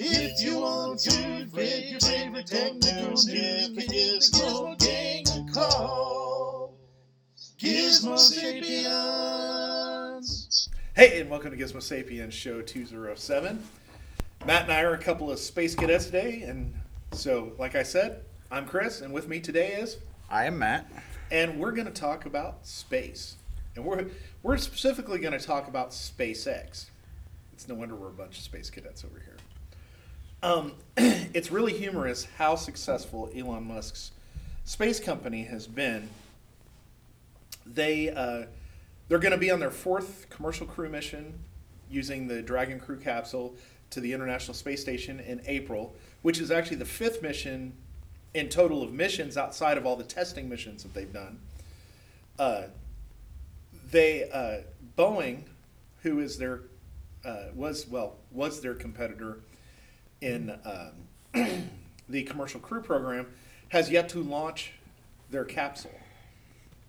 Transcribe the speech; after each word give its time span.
If 0.00 0.40
you 0.40 0.60
want 0.60 1.00
to 1.00 1.10
get 1.56 1.86
your 1.90 1.98
favorite 1.98 2.46
technical 2.46 3.10
news, 3.10 3.24
give 3.24 3.72
Gizmo 3.72 4.78
Gang 4.78 5.24
a 5.26 5.44
call. 5.52 6.72
Gizmo 7.58 8.16
Sapiens. 8.16 9.58
Hey, 10.94 11.20
and 11.20 11.28
welcome 11.28 11.50
to 11.50 11.56
Gizmo 11.56 11.82
Sapiens 11.82 12.32
Show 12.32 12.62
207. 12.62 13.60
Matt 14.46 14.62
and 14.62 14.72
I 14.72 14.82
are 14.82 14.94
a 14.94 14.98
couple 14.98 15.32
of 15.32 15.40
space 15.40 15.74
cadets 15.74 16.04
today, 16.04 16.42
and 16.42 16.72
so, 17.10 17.50
like 17.58 17.74
I 17.74 17.82
said, 17.82 18.20
I'm 18.52 18.66
Chris, 18.66 19.00
and 19.00 19.12
with 19.12 19.26
me 19.26 19.40
today 19.40 19.72
is, 19.72 19.96
I 20.30 20.44
am 20.44 20.60
Matt. 20.60 20.88
and 21.32 21.58
we're 21.58 21.72
going 21.72 21.88
to 21.88 21.92
talk 21.92 22.24
about 22.24 22.64
space, 22.64 23.34
and 23.74 23.84
we're 23.84 24.06
we're 24.44 24.58
specifically 24.58 25.18
going 25.18 25.36
to 25.36 25.44
talk 25.44 25.66
about 25.66 25.90
SpaceX. 25.90 26.84
It's 27.52 27.66
no 27.66 27.74
wonder 27.74 27.96
we're 27.96 28.10
a 28.10 28.12
bunch 28.12 28.38
of 28.38 28.44
space 28.44 28.70
cadets 28.70 29.04
over 29.04 29.18
here. 29.18 29.37
Um, 30.42 30.74
it's 30.96 31.50
really 31.50 31.72
humorous 31.72 32.26
how 32.36 32.54
successful 32.54 33.28
Elon 33.34 33.66
Musk's 33.66 34.12
space 34.64 35.00
company 35.00 35.42
has 35.44 35.66
been. 35.66 36.08
They 37.66 38.10
uh, 38.10 38.44
they're 39.08 39.18
going 39.18 39.32
to 39.32 39.38
be 39.38 39.50
on 39.50 39.58
their 39.58 39.70
fourth 39.70 40.26
commercial 40.30 40.66
crew 40.66 40.88
mission 40.88 41.38
using 41.90 42.28
the 42.28 42.40
Dragon 42.40 42.78
crew 42.78 42.98
capsule 42.98 43.54
to 43.90 44.00
the 44.00 44.12
International 44.12 44.54
Space 44.54 44.80
Station 44.80 45.18
in 45.20 45.40
April, 45.46 45.96
which 46.22 46.38
is 46.38 46.50
actually 46.50 46.76
the 46.76 46.84
fifth 46.84 47.20
mission 47.20 47.72
in 48.34 48.48
total 48.48 48.82
of 48.82 48.92
missions 48.92 49.36
outside 49.36 49.76
of 49.76 49.86
all 49.86 49.96
the 49.96 50.04
testing 50.04 50.48
missions 50.48 50.82
that 50.84 50.94
they've 50.94 51.12
done. 51.12 51.40
Uh, 52.38 52.64
they 53.90 54.30
uh, 54.30 54.58
Boeing, 54.96 55.42
who 56.02 56.20
is 56.20 56.38
their 56.38 56.60
uh, 57.24 57.46
was 57.56 57.88
well 57.88 58.16
was 58.30 58.60
their 58.60 58.74
competitor 58.74 59.40
in 60.20 60.58
um, 60.64 61.70
the 62.08 62.22
commercial 62.24 62.60
crew 62.60 62.82
program, 62.82 63.26
has 63.68 63.90
yet 63.90 64.08
to 64.10 64.22
launch 64.22 64.72
their 65.30 65.44
capsule 65.44 65.98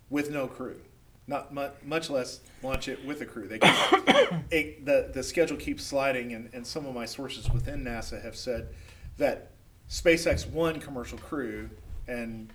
with 0.09 0.31
no 0.31 0.47
crew. 0.47 0.80
Not 1.27 1.53
much, 1.53 2.09
less 2.09 2.39
launch 2.63 2.88
it 2.88 3.05
with 3.05 3.22
a 3.22 3.25
crew. 3.25 3.47
They 3.47 3.59
it, 4.52 4.83
the 4.83 5.11
the 5.13 5.22
schedule 5.22 5.57
keeps 5.57 5.83
sliding, 5.83 6.33
and, 6.33 6.50
and 6.53 6.66
some 6.66 6.88
of 6.88 6.95
my 6.95 7.05
sources 7.05 7.47
within 7.52 7.83
NASA 7.83 8.19
have 8.23 8.35
said 8.35 8.69
that 9.17 9.52
SpaceX 9.89 10.50
won 10.50 10.80
commercial 10.80 11.19
crew, 11.19 11.69
and 12.07 12.52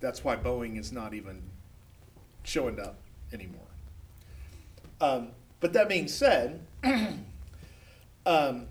that's 0.00 0.22
why 0.22 0.36
Boeing 0.36 0.78
is 0.78 0.92
not 0.92 1.14
even 1.14 1.40
showing 2.42 2.78
up 2.78 2.96
anymore. 3.32 3.60
Um, 5.00 5.28
but 5.60 5.72
that 5.72 5.88
being 5.88 6.08
said, 6.08 6.60
um, 8.26 8.66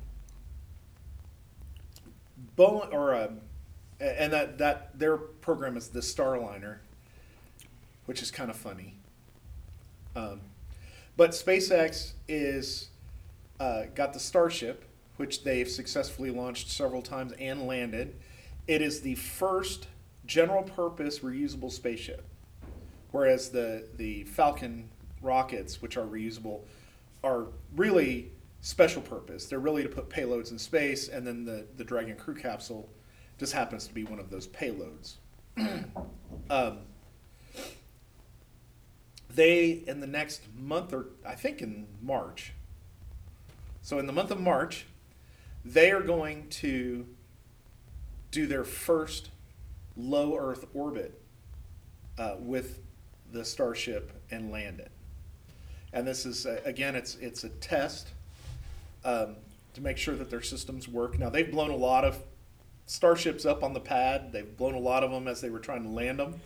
Boeing 2.58 2.94
or 2.94 3.16
um, 3.16 3.42
and 4.00 4.32
that 4.34 4.58
that 4.58 4.98
their 4.98 5.18
program 5.18 5.78
is 5.78 5.90
the 5.90 6.00
Starliner, 6.00 6.78
which 8.06 8.22
is 8.22 8.32
kind 8.32 8.50
of 8.50 8.56
funny. 8.56 8.96
Um, 10.16 10.42
but 11.16 11.32
SpaceX 11.32 12.14
is 12.28 12.90
uh, 13.60 13.84
got 13.96 14.14
the 14.14 14.20
Starship, 14.20 14.86
which 15.18 15.44
they've 15.44 15.70
successfully 15.70 16.30
launched 16.30 16.70
several 16.70 17.02
times 17.02 17.34
and 17.40 17.68
landed. 17.68 18.16
It 18.68 18.82
is 18.82 19.02
the 19.02 19.16
first 19.16 19.88
general 20.26 20.64
purpose 20.64 21.20
reusable 21.20 21.72
spaceship, 21.72 22.26
whereas 23.12 23.50
the 23.50 23.88
the 23.98 24.24
Falcon 24.26 24.90
rockets, 25.22 25.82
which 25.82 25.98
are 25.98 26.06
reusable, 26.06 26.62
are 27.24 27.48
really 27.76 28.32
special 28.64 29.02
purpose. 29.02 29.46
They're 29.46 29.60
really 29.60 29.84
to 29.84 29.90
put 29.90 30.10
payloads 30.10 30.52
in 30.52 30.58
space, 30.58 31.10
and 31.10 31.28
then 31.28 31.46
the 31.46 31.68
the 31.78 31.84
Dragon 31.84 32.16
crew 32.16 32.34
capsule 32.34 32.90
just 33.38 33.54
happens 33.54 33.86
to 33.88 33.94
be 33.94 34.04
one 34.06 34.20
of 34.20 34.32
those 34.32 34.48
payloads. 34.48 35.16
um, 36.50 36.80
they 39.30 39.84
in 39.86 40.00
the 40.00 40.08
next 40.08 40.44
month 40.58 40.94
or 40.94 41.08
I 41.26 41.36
think 41.36 41.62
in 41.62 41.88
March. 42.02 42.54
So 43.82 44.00
in 44.00 44.08
the 44.08 44.14
month 44.14 44.32
of 44.32 44.40
March, 44.40 44.86
they 45.66 45.92
are 45.92 46.02
going 46.02 46.48
to 46.50 47.06
do 48.32 48.48
their 48.48 48.64
first 48.64 49.30
low 49.98 50.38
Earth 50.38 50.66
orbit 50.74 51.22
uh, 52.18 52.36
with 52.40 52.80
the 53.34 53.44
Starship 53.44 54.14
and 54.32 54.52
land 54.52 54.80
it. 54.80 54.92
And 55.92 56.08
this 56.08 56.26
is 56.26 56.46
again, 56.64 56.96
it's 56.96 57.16
it's 57.16 57.44
a 57.44 57.50
test 57.50 58.14
um, 59.06 59.36
to 59.74 59.82
make 59.82 59.98
sure 59.98 60.16
that 60.16 60.30
their 60.30 60.42
systems 60.42 60.88
work. 60.88 61.18
Now 61.20 61.30
they've 61.30 61.50
blown 61.50 61.72
a 61.72 61.76
lot 61.76 62.06
of 62.06 62.22
starships 62.86 63.46
up 63.46 63.64
on 63.64 63.74
the 63.74 63.80
pad. 63.80 64.32
They've 64.32 64.58
blown 64.58 64.74
a 64.76 64.80
lot 64.80 65.04
of 65.04 65.12
them 65.12 65.28
as 65.28 65.42
they 65.42 65.50
were 65.50 65.60
trying 65.60 65.84
to 65.84 65.90
land 65.90 66.20
them. 66.20 66.42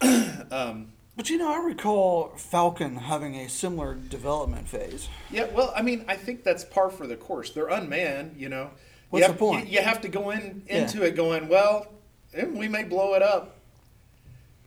um, 0.50 0.92
But 1.16 1.30
you 1.30 1.38
know, 1.38 1.52
I 1.52 1.64
recall 1.64 2.32
Falcon 2.36 2.96
having 2.96 3.36
a 3.36 3.48
similar 3.48 3.94
development 3.94 4.68
phase. 4.68 5.08
Yeah, 5.30 5.46
well, 5.54 5.72
I 5.76 5.82
mean, 5.82 6.04
I 6.08 6.16
think 6.16 6.42
that's 6.42 6.64
par 6.64 6.90
for 6.90 7.06
the 7.06 7.16
course. 7.16 7.50
They're 7.50 7.68
unmanned, 7.68 8.36
you 8.36 8.48
know. 8.48 8.70
What's 9.10 9.22
you 9.22 9.26
the 9.28 9.32
have, 9.32 9.38
point? 9.38 9.66
You, 9.68 9.74
you 9.74 9.82
have 9.82 10.00
to 10.00 10.08
go 10.08 10.30
in 10.30 10.62
Yeah. 10.66 10.78
into 10.82 11.02
it 11.02 11.14
going, 11.14 11.48
well, 11.48 11.86
eh, 12.34 12.46
we 12.46 12.66
may 12.66 12.82
blow 12.82 13.14
it 13.14 13.22
up, 13.22 13.56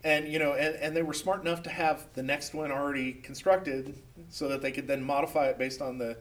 and 0.04 0.28
you 0.32 0.38
know, 0.38 0.54
and, 0.54 0.76
and 0.76 0.96
they 0.96 1.02
were 1.02 1.16
smart 1.16 1.42
enough 1.42 1.64
to 1.64 1.72
have 1.72 2.06
the 2.14 2.22
next 2.22 2.54
one 2.54 2.72
already 2.72 3.14
constructed, 3.14 3.96
so 4.30 4.48
that 4.50 4.62
they 4.62 4.72
could 4.72 4.88
then 4.88 5.04
modify 5.04 5.48
it 5.48 5.58
based 5.58 5.82
on 5.82 5.98
the 5.98 6.16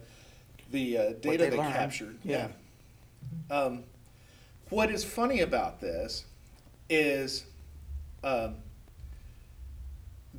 the 0.71 0.99
uh, 0.99 1.03
data 1.21 1.45
they 1.45 1.51
they, 1.51 1.57
captured. 1.57 2.17
Yeah. 2.25 2.49
Um, 3.51 3.85
what 4.71 4.91
is 4.91 5.05
funny 5.05 5.41
about 5.41 5.81
this 5.81 6.25
is 6.89 7.45
um, 8.23 8.57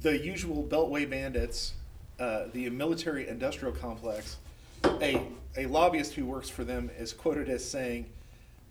the 0.01 0.17
usual 0.17 0.63
Beltway 0.63 1.09
bandits, 1.09 1.73
uh, 2.19 2.45
the 2.53 2.69
military 2.69 3.27
industrial 3.27 3.73
complex. 3.73 4.37
A, 4.83 5.21
a 5.57 5.65
lobbyist 5.65 6.13
who 6.13 6.25
works 6.25 6.49
for 6.49 6.63
them 6.63 6.91
is 6.97 7.13
quoted 7.13 7.49
as 7.49 7.67
saying, 7.67 8.05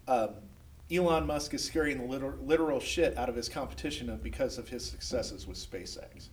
um, 0.07 0.31
Elon 0.93 1.27
Musk 1.27 1.55
is 1.55 1.65
scaring 1.65 1.99
the 1.99 2.05
literal, 2.05 2.35
literal 2.43 2.79
shit 2.79 3.17
out 3.17 3.29
of 3.29 3.35
his 3.35 3.49
competition 3.49 4.19
because 4.23 4.59
of 4.59 4.69
his 4.69 4.85
successes 4.85 5.47
with 5.47 5.57
SpaceX. 5.57 6.29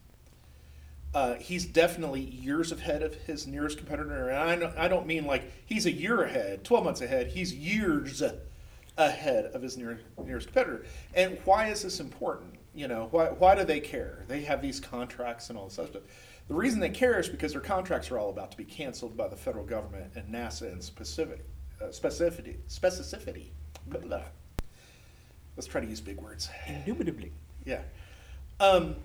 Uh, 1.14 1.36
he's 1.36 1.66
definitely 1.66 2.22
years 2.22 2.72
ahead 2.72 3.04
of 3.04 3.14
his 3.14 3.46
nearest 3.46 3.78
competitor, 3.78 4.30
and 4.30 4.38
I 4.38 4.56
don't, 4.56 4.78
I 4.78 4.88
don't 4.88 5.06
mean 5.06 5.26
like 5.26 5.52
he's 5.66 5.86
a 5.86 5.92
year 5.92 6.24
ahead, 6.24 6.64
twelve 6.64 6.86
months 6.86 7.02
ahead. 7.02 7.28
He's 7.28 7.54
years 7.54 8.24
ahead 8.98 9.46
of 9.46 9.62
his 9.62 9.78
near, 9.78 10.00
nearest 10.24 10.48
competitor. 10.48 10.86
And 11.14 11.38
why 11.44 11.68
is 11.68 11.82
this 11.82 12.00
important? 12.00 12.56
You 12.74 12.88
know, 12.88 13.10
why, 13.12 13.26
why 13.26 13.56
do 13.56 13.66
they 13.66 13.82
care? 13.82 14.24
They 14.30 14.42
have 14.44 14.62
these 14.62 14.80
contracts 14.80 15.50
and 15.50 15.58
all 15.58 15.66
this 15.66 15.74
stuff. 15.74 15.90
The 16.48 16.54
reason 16.54 16.80
they 16.80 16.90
care 16.90 17.20
is 17.20 17.28
because 17.28 17.52
their 17.52 17.62
contracts 17.62 18.10
are 18.12 18.18
all 18.18 18.30
about 18.30 18.52
to 18.52 18.58
be 18.58 18.64
canceled 18.64 19.18
by 19.18 19.28
the 19.28 19.36
federal 19.36 19.66
government 19.66 20.14
and 20.16 20.34
NASA 20.34 20.72
and 20.72 20.82
specific 20.82 21.46
uh, 21.82 21.86
specificity 21.88 22.56
specificity. 22.70 23.48
Blah, 23.88 24.00
blah. 24.00 24.22
Let's 25.58 25.68
try 25.68 25.82
to 25.82 25.88
use 25.88 26.00
big 26.00 26.22
words. 26.22 26.50
Indubitably. 26.68 27.34
Yeah. 27.66 27.82
Um, 28.62 28.96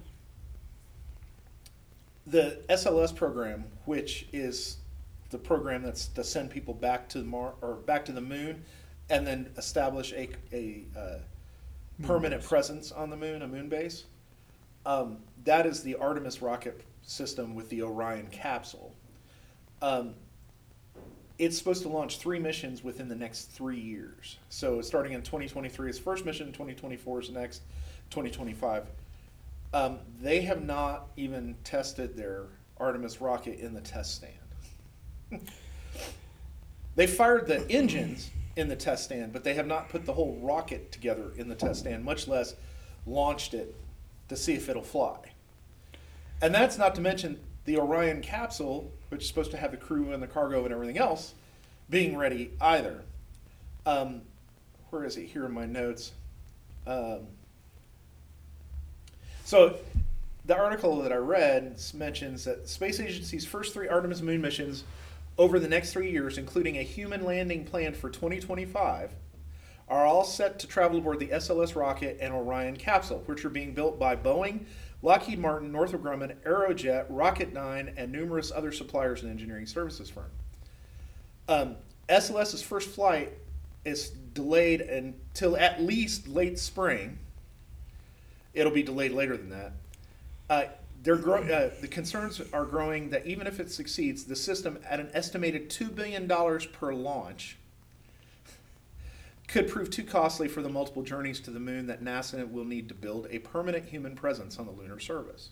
the 2.26 2.60
SLS 2.68 3.14
program, 3.14 3.64
which 3.84 4.26
is 4.32 4.78
the 5.30 5.38
program 5.38 5.82
that's 5.82 6.06
to 6.08 6.24
send 6.24 6.50
people 6.50 6.74
back 6.74 7.08
to 7.10 7.18
Mar 7.18 7.54
or 7.60 7.74
back 7.74 8.04
to 8.06 8.12
the 8.12 8.20
moon, 8.20 8.64
and 9.10 9.26
then 9.26 9.50
establish 9.56 10.12
a 10.12 10.28
a 10.52 10.84
uh, 10.98 11.18
permanent 12.02 12.42
presence 12.42 12.92
on 12.92 13.10
the 13.10 13.16
moon, 13.16 13.42
a 13.42 13.48
moon 13.48 13.68
base. 13.68 14.04
Um, 14.84 15.18
that 15.44 15.66
is 15.66 15.82
the 15.82 15.96
Artemis 15.96 16.42
rocket 16.42 16.82
system 17.02 17.54
with 17.54 17.68
the 17.70 17.82
Orion 17.82 18.28
capsule. 18.28 18.94
Um, 19.82 20.14
it's 21.38 21.58
supposed 21.58 21.82
to 21.82 21.88
launch 21.88 22.18
three 22.18 22.38
missions 22.38 22.82
within 22.82 23.08
the 23.08 23.14
next 23.14 23.46
three 23.46 23.78
years. 23.78 24.38
So 24.48 24.80
starting 24.80 25.12
in 25.12 25.22
2023 25.22 25.90
is 25.90 25.98
first 25.98 26.24
mission, 26.24 26.46
2024 26.46 27.20
is 27.20 27.30
next, 27.30 27.62
2025. 28.10 28.86
Um, 29.76 29.98
they 30.22 30.40
have 30.40 30.64
not 30.64 31.08
even 31.18 31.54
tested 31.62 32.16
their 32.16 32.44
Artemis 32.78 33.20
rocket 33.20 33.58
in 33.58 33.74
the 33.74 33.82
test 33.82 34.14
stand. 34.14 34.32
they 36.96 37.06
fired 37.06 37.46
the 37.46 37.70
engines 37.70 38.30
in 38.56 38.68
the 38.68 38.76
test 38.76 39.04
stand, 39.04 39.34
but 39.34 39.44
they 39.44 39.52
have 39.52 39.66
not 39.66 39.90
put 39.90 40.06
the 40.06 40.14
whole 40.14 40.38
rocket 40.40 40.90
together 40.92 41.30
in 41.36 41.46
the 41.46 41.54
test 41.54 41.80
stand, 41.80 42.02
much 42.02 42.26
less 42.26 42.54
launched 43.06 43.52
it 43.52 43.74
to 44.28 44.36
see 44.36 44.54
if 44.54 44.70
it'll 44.70 44.82
fly. 44.82 45.18
And 46.40 46.54
that's 46.54 46.78
not 46.78 46.94
to 46.94 47.02
mention 47.02 47.38
the 47.66 47.76
Orion 47.76 48.22
capsule, 48.22 48.90
which 49.10 49.20
is 49.20 49.28
supposed 49.28 49.50
to 49.50 49.58
have 49.58 49.72
the 49.72 49.76
crew 49.76 50.10
and 50.14 50.22
the 50.22 50.26
cargo 50.26 50.64
and 50.64 50.72
everything 50.72 50.96
else, 50.96 51.34
being 51.90 52.16
ready 52.16 52.50
either. 52.62 53.02
Um, 53.84 54.22
where 54.88 55.04
is 55.04 55.18
it 55.18 55.26
here 55.26 55.44
in 55.44 55.52
my 55.52 55.66
notes? 55.66 56.12
Um, 56.86 57.26
so, 59.46 59.76
the 60.44 60.56
article 60.56 61.00
that 61.02 61.12
I 61.12 61.16
read 61.16 61.80
mentions 61.94 62.42
that 62.46 62.68
space 62.68 62.98
agency's 62.98 63.46
first 63.46 63.72
three 63.72 63.86
Artemis 63.86 64.20
moon 64.20 64.40
missions 64.40 64.82
over 65.38 65.60
the 65.60 65.68
next 65.68 65.92
three 65.92 66.10
years, 66.10 66.36
including 66.36 66.78
a 66.78 66.82
human 66.82 67.24
landing 67.24 67.64
planned 67.64 67.96
for 67.96 68.10
2025, 68.10 69.12
are 69.88 70.04
all 70.04 70.24
set 70.24 70.58
to 70.58 70.66
travel 70.66 70.98
aboard 70.98 71.20
the 71.20 71.28
SLS 71.28 71.76
rocket 71.76 72.18
and 72.20 72.34
Orion 72.34 72.76
capsule, 72.76 73.22
which 73.26 73.44
are 73.44 73.48
being 73.48 73.72
built 73.72 74.00
by 74.00 74.16
Boeing, 74.16 74.64
Lockheed 75.00 75.38
Martin, 75.38 75.70
Northrop 75.70 76.02
Grumman, 76.02 76.34
Aerojet, 76.44 77.08
Rocketdyne, 77.08 77.92
and 77.96 78.10
numerous 78.10 78.50
other 78.50 78.72
suppliers 78.72 79.22
and 79.22 79.30
engineering 79.30 79.66
services 79.66 80.10
firms. 80.10 80.34
Um, 81.48 81.76
SLS's 82.08 82.62
first 82.62 82.88
flight 82.88 83.32
is 83.84 84.10
delayed 84.10 84.80
until 84.80 85.56
at 85.56 85.80
least 85.80 86.26
late 86.26 86.58
spring. 86.58 87.20
It'll 88.56 88.72
be 88.72 88.82
delayed 88.82 89.12
later 89.12 89.36
than 89.36 89.50
that. 89.50 89.72
Uh, 90.48 90.64
they're 91.02 91.14
uh, 91.14 91.70
the 91.80 91.88
concerns 91.88 92.40
are 92.52 92.64
growing 92.64 93.10
that 93.10 93.26
even 93.26 93.46
if 93.46 93.60
it 93.60 93.70
succeeds, 93.70 94.24
the 94.24 94.34
system 94.34 94.78
at 94.88 94.98
an 94.98 95.10
estimated 95.12 95.70
$2 95.70 95.94
billion 95.94 96.26
per 96.72 96.94
launch 96.94 97.58
could 99.46 99.68
prove 99.68 99.90
too 99.90 100.02
costly 100.02 100.48
for 100.48 100.62
the 100.62 100.68
multiple 100.68 101.02
journeys 101.02 101.38
to 101.40 101.50
the 101.50 101.60
moon 101.60 101.86
that 101.86 102.02
NASA 102.02 102.50
will 102.50 102.64
need 102.64 102.88
to 102.88 102.94
build 102.94 103.28
a 103.30 103.38
permanent 103.38 103.84
human 103.84 104.16
presence 104.16 104.58
on 104.58 104.66
the 104.66 104.72
lunar 104.72 104.98
surface. 104.98 105.50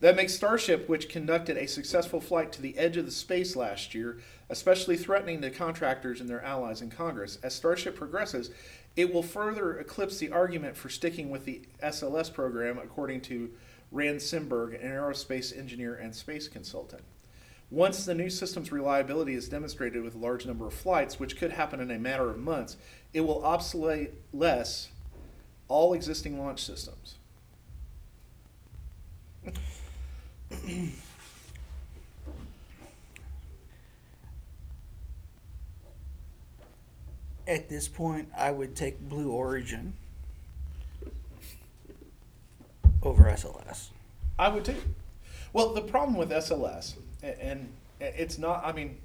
That 0.00 0.16
makes 0.16 0.34
Starship, 0.34 0.88
which 0.88 1.08
conducted 1.08 1.56
a 1.56 1.66
successful 1.66 2.20
flight 2.20 2.52
to 2.52 2.62
the 2.62 2.76
edge 2.76 2.96
of 2.96 3.06
the 3.06 3.12
space 3.12 3.54
last 3.54 3.94
year, 3.94 4.18
especially 4.50 4.96
threatening 4.96 5.40
to 5.42 5.50
contractors 5.50 6.20
and 6.20 6.28
their 6.28 6.44
allies 6.44 6.82
in 6.82 6.90
Congress. 6.90 7.38
As 7.42 7.54
Starship 7.54 7.96
progresses, 7.96 8.50
it 8.96 9.12
will 9.12 9.22
further 9.22 9.78
eclipse 9.78 10.18
the 10.18 10.30
argument 10.30 10.76
for 10.76 10.88
sticking 10.88 11.30
with 11.30 11.44
the 11.44 11.62
SLS 11.82 12.32
program, 12.32 12.78
according 12.78 13.22
to 13.22 13.50
Rand 13.90 14.18
Simberg, 14.20 14.80
an 14.82 14.90
aerospace 14.90 15.56
engineer 15.56 15.94
and 15.94 16.14
space 16.14 16.48
consultant. 16.48 17.02
Once 17.70 18.04
the 18.04 18.14
new 18.14 18.28
system's 18.28 18.70
reliability 18.70 19.34
is 19.34 19.48
demonstrated 19.48 20.02
with 20.02 20.14
a 20.14 20.18
large 20.18 20.44
number 20.44 20.66
of 20.66 20.74
flights, 20.74 21.18
which 21.18 21.38
could 21.38 21.52
happen 21.52 21.80
in 21.80 21.90
a 21.90 21.98
matter 21.98 22.28
of 22.28 22.38
months, 22.38 22.76
it 23.14 23.22
will 23.22 23.42
obsolete 23.44 24.10
less 24.32 24.90
all 25.68 25.94
existing 25.94 26.38
launch 26.38 26.62
systems. 26.62 27.16
At 37.52 37.68
this 37.68 37.86
point, 37.86 38.30
I 38.34 38.50
would 38.50 38.74
take 38.74 38.98
Blue 38.98 39.30
Origin 39.30 39.92
over 43.02 43.24
SLS. 43.24 43.88
I 44.38 44.48
would 44.48 44.64
too. 44.64 44.74
Well, 45.52 45.74
the 45.74 45.82
problem 45.82 46.16
with 46.16 46.30
SLS, 46.30 46.94
and 47.22 47.70
it's 48.00 48.38
not, 48.38 48.64
I 48.64 48.72
mean, 48.72 48.96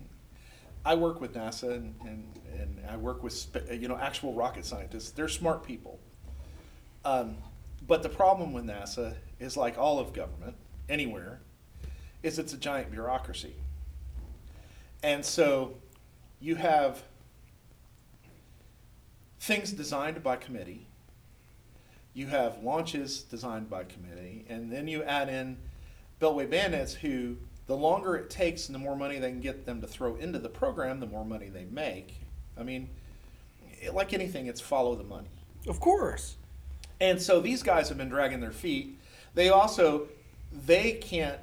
I 0.85 0.95
work 0.95 1.19
with 1.19 1.33
NASA 1.33 1.73
and, 1.73 1.93
and, 2.05 2.23
and 2.57 2.79
I 2.89 2.95
work 2.95 3.21
with, 3.21 3.47
you 3.69 3.89
know, 3.89 3.97
actual 3.97 4.33
rocket 4.33 4.63
scientists. 4.63 5.11
They're 5.11 5.27
smart 5.27 5.65
people. 5.65 5.99
Um, 7.03 7.35
but 7.85 8.01
the 8.01 8.07
problem 8.07 8.53
with 8.53 8.63
NASA 8.63 9.15
is 9.41 9.57
like 9.57 9.77
all 9.77 9.99
of 9.99 10.13
government, 10.13 10.55
anywhere, 10.87 11.41
is 12.23 12.39
it's 12.39 12.53
a 12.53 12.57
giant 12.57 12.91
bureaucracy. 12.91 13.55
And 15.03 15.25
so 15.25 15.73
you 16.39 16.55
have 16.55 17.03
things 19.39 19.71
designed 19.71 20.21
by 20.23 20.35
committee, 20.35 20.87
you 22.13 22.27
have 22.27 22.63
launches 22.63 23.21
designed 23.21 23.69
by 23.69 23.83
committee, 23.83 24.45
and 24.49 24.71
then 24.71 24.87
you 24.87 25.03
add 25.03 25.29
in 25.29 25.57
Beltway 26.19 26.49
Bandits, 26.49 26.93
who 26.93 27.37
the 27.67 27.75
longer 27.77 28.15
it 28.15 28.29
takes 28.29 28.67
and 28.67 28.75
the 28.75 28.79
more 28.79 28.95
money 28.95 29.19
they 29.19 29.29
can 29.29 29.41
get 29.41 29.65
them 29.65 29.81
to 29.81 29.87
throw 29.87 30.15
into 30.15 30.39
the 30.39 30.49
program, 30.49 30.99
the 30.99 31.05
more 31.05 31.25
money 31.25 31.49
they 31.49 31.65
make. 31.65 32.15
I 32.57 32.63
mean, 32.63 32.89
it- 33.81 33.93
like 33.93 34.13
anything, 34.13 34.47
it's 34.47 34.61
follow 34.61 34.95
the 34.95 35.03
money. 35.03 35.27
Of 35.67 35.79
course. 35.79 36.37
And 36.99 37.21
so 37.21 37.39
these 37.39 37.61
guys 37.61 37.89
have 37.89 37.97
been 37.97 38.09
dragging 38.09 38.39
their 38.39 38.51
feet. 38.51 38.97
They 39.35 39.49
also 39.49 40.07
they 40.65 40.93
can't 40.93 41.39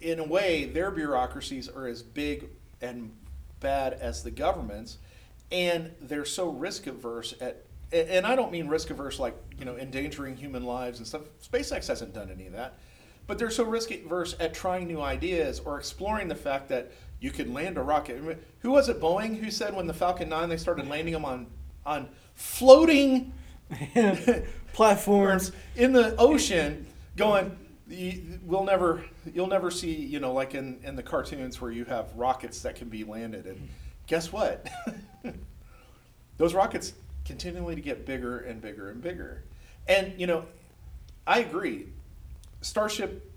in 0.00 0.18
a 0.18 0.24
way 0.24 0.66
their 0.66 0.90
bureaucracies 0.90 1.68
are 1.68 1.86
as 1.86 2.02
big 2.02 2.44
and 2.82 3.10
bad 3.60 3.94
as 3.94 4.22
the 4.22 4.30
government's 4.30 4.98
and 5.50 5.90
they're 6.00 6.24
so 6.24 6.48
risk 6.48 6.86
averse 6.86 7.34
at 7.40 7.64
and 7.92 8.24
I 8.24 8.36
don't 8.36 8.52
mean 8.52 8.68
risk 8.68 8.90
averse 8.90 9.18
like, 9.18 9.36
you 9.58 9.64
know, 9.64 9.76
endangering 9.76 10.36
human 10.36 10.62
lives 10.62 10.98
and 10.98 11.06
stuff. 11.06 11.22
SpaceX 11.42 11.88
hasn't 11.88 12.14
done 12.14 12.30
any 12.30 12.46
of 12.46 12.52
that. 12.52 12.78
But 13.26 13.38
they're 13.38 13.50
so 13.50 13.64
risk 13.64 13.90
averse 13.90 14.36
at 14.38 14.54
trying 14.54 14.86
new 14.86 15.00
ideas 15.00 15.60
or 15.60 15.76
exploring 15.76 16.28
the 16.28 16.36
fact 16.36 16.68
that 16.68 16.92
you 17.18 17.30
could 17.30 17.52
land 17.52 17.78
a 17.78 17.82
rocket. 17.82 18.38
Who 18.60 18.70
was 18.70 18.88
it 18.88 19.00
Boeing 19.00 19.38
who 19.38 19.50
said 19.50 19.74
when 19.74 19.86
the 19.86 19.94
Falcon 19.94 20.28
9 20.28 20.48
they 20.48 20.56
started 20.56 20.88
landing 20.88 21.14
them 21.14 21.24
on 21.24 21.46
on 21.84 22.08
floating 22.34 23.32
Platforms. 24.72 25.52
in 25.76 25.92
the 25.92 26.14
ocean 26.16 26.86
going 27.16 27.56
we'll 28.44 28.64
never 28.64 29.04
you'll 29.34 29.48
never 29.48 29.70
see 29.70 29.92
you 29.92 30.20
know 30.20 30.32
like 30.32 30.54
in, 30.54 30.78
in 30.84 30.94
the 30.94 31.02
cartoons 31.02 31.60
where 31.60 31.72
you 31.72 31.84
have 31.84 32.12
rockets 32.14 32.62
that 32.62 32.76
can 32.76 32.88
be 32.88 33.02
landed 33.02 33.46
and 33.46 33.68
guess 34.06 34.32
what 34.32 34.68
those 36.38 36.54
rockets 36.54 36.92
continually 37.24 37.74
to 37.74 37.80
get 37.80 38.06
bigger 38.06 38.38
and 38.40 38.60
bigger 38.60 38.90
and 38.90 39.02
bigger 39.02 39.42
and 39.88 40.12
you 40.18 40.26
know 40.26 40.44
i 41.26 41.40
agree 41.40 41.86
starship 42.60 43.30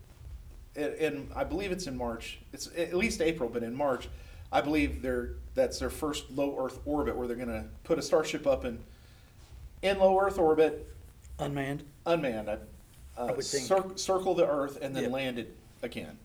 and- 0.76 1.30
i 1.36 1.44
believe 1.44 1.72
it's 1.72 1.86
in 1.88 1.96
march 1.98 2.40
it's 2.54 2.68
at 2.78 2.94
least 2.96 3.22
april 3.22 3.50
but 3.50 3.62
in 3.64 3.76
march 3.76 4.08
i 4.52 4.60
believe 4.62 5.02
they're 5.02 5.32
that's 5.56 5.78
their 5.80 5.90
first 5.90 6.32
low 6.32 6.58
earth 6.66 6.80
orbit 6.86 7.16
where 7.16 7.28
they're 7.28 7.36
going 7.36 7.48
to 7.48 7.64
put 7.84 8.00
a 8.00 8.02
starship 8.02 8.48
up 8.48 8.66
in 8.66 8.80
in 9.82 10.00
low 10.00 10.18
earth 10.20 10.38
orbit 10.40 10.90
Unmanned. 11.40 11.84
unmanned. 12.06 12.48
I, 12.48 12.54
uh, 12.54 13.26
I 13.28 13.32
would 13.32 13.44
think. 13.44 13.66
cir- 13.66 13.96
circle 13.98 14.36
the 14.36 14.48
Earth 14.48 14.78
and 14.82 14.96
then 14.96 15.04
Yep. 15.04 15.12
land 15.12 15.40
it 15.40 15.56
again. 15.82 16.16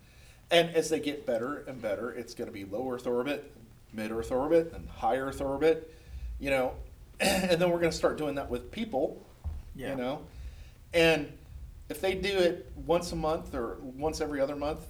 And 0.51 0.69
as 0.77 0.91
they 0.91 1.01
get 1.01 1.25
better 1.25 1.65
and 1.67 1.81
better, 1.81 2.11
it's 2.11 2.35
going 2.35 2.47
to 2.47 2.53
be 2.53 2.67
low 2.67 2.93
Earth 2.93 3.07
orbit, 3.07 3.51
mid 3.93 4.11
Earth 4.11 4.33
orbit, 4.33 4.73
and 4.75 4.89
high 4.89 5.17
Earth 5.17 5.41
orbit. 5.41 5.95
You 6.39 6.51
know, 6.51 6.73
and 7.21 7.61
then 7.61 7.71
we're 7.71 7.81
going 7.81 7.91
to 7.91 7.97
start 7.97 8.19
doing 8.19 8.37
that 8.37 8.49
with 8.51 8.71
people. 8.71 9.25
Yeah. 9.75 9.91
You 9.91 9.97
know, 9.97 10.23
and 10.93 11.33
if 11.89 12.01
they 12.01 12.15
do 12.15 12.37
it 12.39 12.71
once 12.87 13.13
a 13.13 13.17
month 13.17 13.55
or 13.55 13.79
once 13.81 14.21
every 14.21 14.41
other 14.41 14.57
month, 14.57 14.81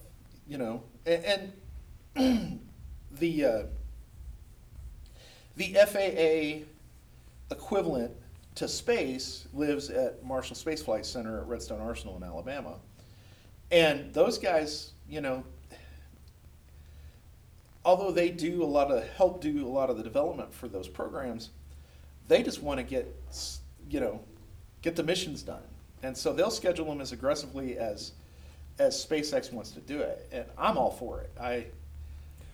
you 0.46 0.58
know, 0.58 0.82
and, 1.06 1.52
and 2.16 2.60
the 3.18 3.44
uh, 3.44 3.62
the 5.56 5.74
FAA 5.74 6.64
equivalent 7.55 8.12
to 8.55 8.67
space 8.67 9.46
lives 9.55 9.90
at 9.90 10.24
Marshall 10.24 10.56
Space 10.56 10.82
Flight 10.82 11.06
Center 11.06 11.40
at 11.40 11.46
Redstone 11.46 11.81
Arsenal 11.81 12.17
in 12.17 12.22
Alabama. 12.22 12.74
And 13.70 14.12
those 14.12 14.38
guys, 14.38 14.93
you 15.08 15.20
know, 15.20 15.44
although 17.85 18.11
they 18.11 18.31
do 18.31 18.63
a 18.63 18.67
lot 18.67 18.91
of 18.91 19.06
help 19.11 19.41
do 19.41 19.67
a 19.67 19.69
lot 19.69 19.91
of 19.91 19.97
the 19.97 20.03
development 20.03 20.53
for 20.53 20.69
those 20.69 20.89
programs, 20.89 21.51
they 22.29 22.43
just 22.43 22.63
want 22.63 22.79
to 22.79 22.85
get, 22.85 23.15
you 23.91 24.01
know, 24.01 24.20
get 24.82 24.97
the 24.97 25.03
missions 25.03 25.43
done. 25.43 25.63
And 26.03 26.17
so 26.17 26.32
they'll 26.32 26.51
schedule 26.51 26.87
them 26.87 27.01
as 27.01 27.13
aggressively 27.13 27.79
as 27.79 28.13
as 28.79 29.05
SpaceX 29.05 29.53
wants 29.53 29.73
to 29.73 29.81
do 29.81 29.99
it. 30.01 30.29
And 30.31 30.44
I'm 30.56 30.79
all 30.79 30.93
for 30.93 31.20
it. 31.20 31.31
I 31.41 31.67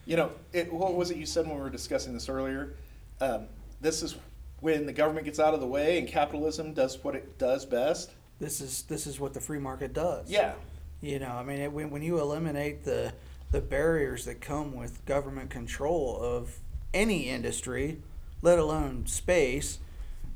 you 0.07 0.17
know, 0.17 0.31
it, 0.53 0.73
what 0.73 0.95
was 0.95 1.11
it 1.11 1.17
you 1.17 1.27
said 1.27 1.47
when 1.47 1.57
we 1.57 1.63
were 1.63 1.71
discussing 1.71 2.13
this 2.13 2.29
earlier? 2.29 2.75
Um, 3.21 3.47
this 3.81 4.03
is 4.03 4.17
when 4.61 4.87
the 4.87 4.93
government 4.93 5.25
gets 5.25 5.39
out 5.39 5.55
of 5.55 5.61
the 5.61 5.67
way 5.67 5.99
and 5.99 6.09
capitalism 6.09 6.73
does 6.75 7.03
what 7.03 7.15
it 7.15 7.39
does 7.39 7.65
best. 7.67 8.11
This 8.41 8.61
is 8.61 8.83
this 8.83 9.07
is 9.07 9.21
what 9.21 9.33
the 9.33 9.41
free 9.41 9.59
market 9.59 9.93
does. 9.93 10.31
Yeah, 10.31 10.55
You 11.01 11.19
know, 11.19 11.33
I 11.33 11.43
mean, 11.43 11.61
it, 11.61 11.73
when, 11.73 11.91
when 11.91 12.03
you 12.03 12.19
eliminate 12.19 12.85
the 12.85 13.13
the 13.55 13.61
barriers 13.61 14.25
that 14.25 14.41
come 14.41 14.75
with 14.75 15.07
government 15.07 15.49
control 15.49 16.19
of 16.21 16.57
any 16.93 17.29
industry, 17.29 18.03
let 18.43 18.59
alone 18.59 19.07
space, 19.07 19.79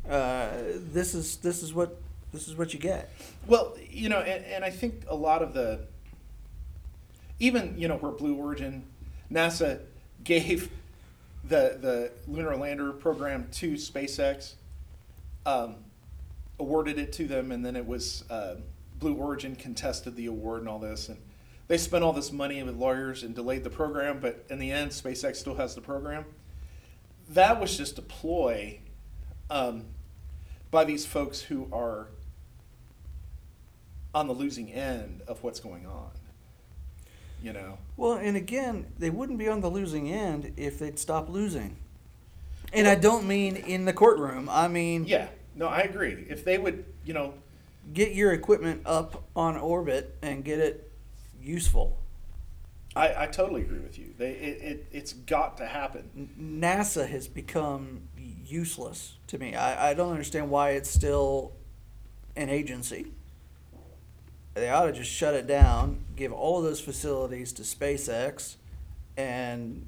uh, 0.09 0.51
this 0.93 1.17
is 1.17 1.39
this 1.39 1.61
is 1.61 1.75
what 1.75 2.01
this 2.33 2.47
is 2.47 2.57
what 2.57 2.73
you 2.73 2.79
get. 2.79 3.13
Well, 3.49 3.77
you 3.91 4.09
know, 4.09 4.21
and, 4.21 4.45
and 4.45 4.65
I 4.65 4.71
think 4.71 5.03
a 5.09 5.17
lot 5.17 5.43
of 5.43 5.53
the, 5.53 5.81
even 7.41 7.75
you 7.77 7.89
know, 7.89 7.97
where 7.97 8.13
Blue 8.13 8.37
Origin, 8.37 8.85
NASA 9.33 9.81
gave 10.23 10.71
the 11.45 11.77
the 11.81 12.13
lunar 12.29 12.55
lander 12.55 12.93
program 12.93 13.49
to 13.55 13.73
SpaceX, 13.73 14.55
um, 15.45 15.75
awarded 16.61 17.01
it 17.01 17.13
to 17.15 17.27
them, 17.27 17.51
and 17.51 17.67
then 17.67 17.75
it 17.75 17.85
was 17.85 18.23
uh, 18.31 18.55
Blue 19.01 19.15
Origin 19.15 19.57
contested 19.57 20.15
the 20.15 20.27
award 20.27 20.61
and 20.61 20.69
all 20.69 20.79
this, 20.79 21.09
and 21.09 21.19
they 21.69 21.77
spent 21.79 22.03
all 22.03 22.15
this 22.15 22.33
money 22.33 22.63
with 22.63 22.77
lawyers 22.77 23.23
and 23.23 23.35
delayed 23.35 23.63
the 23.63 23.71
program, 23.71 24.21
but 24.21 24.45
in 24.49 24.59
the 24.59 24.73
end, 24.73 24.91
SpaceX 24.91 25.37
still 25.37 25.55
has 25.57 25.75
the 25.75 25.83
program. 25.83 26.25
That 27.29 27.61
was 27.61 27.77
just 27.77 27.99
a 27.99 28.03
ploy 28.03 28.81
um, 29.51 29.85
by 30.71 30.85
these 30.85 31.05
folks 31.05 31.43
who 31.43 31.69
are 31.71 32.09
on 34.15 34.27
the 34.27 34.33
losing 34.33 34.73
end 34.73 35.21
of 35.29 35.43
what's 35.43 35.61
going 35.61 35.87
on. 35.87 36.11
You 37.43 37.53
know. 37.53 37.79
Well, 37.97 38.15
and 38.15 38.37
again, 38.37 38.87
they 38.99 39.11
wouldn't 39.11 39.39
be 39.39 39.49
on 39.49 39.61
the 39.61 39.71
losing 39.71 40.11
end 40.11 40.55
if 40.57 40.79
they'd 40.79 40.99
stop 40.99 41.29
losing. 41.29 41.77
And 42.73 42.89
I 42.89 42.97
don't 42.97 43.29
mean 43.29 43.57
in 43.57 43.85
the 43.85 43.93
courtroom. 43.93 44.49
I 44.51 44.69
mean, 44.69 45.05
Yeah. 45.05 45.29
No, 45.55 45.67
I 45.67 45.81
agree. 45.81 46.25
If 46.29 46.45
they 46.45 46.57
would, 46.57 46.85
you 47.05 47.15
know, 47.15 47.35
get 47.93 48.15
your 48.15 48.33
equipment 48.33 48.83
up 48.87 49.25
on 49.35 49.57
orbit 49.57 50.17
and 50.23 50.45
get 50.45 50.61
it 50.61 50.88
useful. 51.43 51.99
I, 52.97 53.25
I 53.25 53.27
totally 53.27 53.63
agree 53.63 53.79
with 53.79 53.99
you. 53.99 54.15
They 54.17 54.31
it, 54.33 54.63
it 54.63 54.87
it's 54.93 55.13
got 55.13 55.57
to 55.59 55.67
happen. 55.67 56.31
NASA 56.41 57.09
has 57.09 57.29
become 57.29 58.09
useless 58.17 59.15
to 59.29 59.39
me. 59.39 59.55
I, 59.55 59.91
I 59.91 59.95
don't 59.95 60.11
understand 60.11 60.51
why 60.51 60.71
it's 60.71 60.91
still 60.91 61.53
an 62.37 62.49
agency. 62.49 63.13
They 64.55 64.71
ought 64.71 64.87
to 64.87 64.93
just 64.93 65.11
shut 65.11 65.35
it 65.35 65.47
down, 65.47 66.05
give 66.17 66.33
all 66.33 66.59
of 66.59 66.65
those 66.65 66.81
facilities 66.81 67.53
to 67.55 67.63
SpaceX, 67.63 68.57
and 69.17 69.87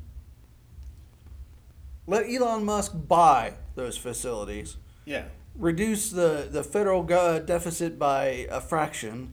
let 2.07 2.29
Elon 2.29 2.65
Musk 2.65 2.93
buy 2.95 3.55
those 3.75 3.97
facilities. 3.97 4.77
Yeah. 5.05 5.25
Reduce 5.57 6.11
the, 6.11 6.49
the 6.51 6.63
federal 6.63 7.07
uh, 7.13 7.41
deficit 7.41 7.99
by 7.99 8.47
a 8.51 8.61
fraction 8.61 9.33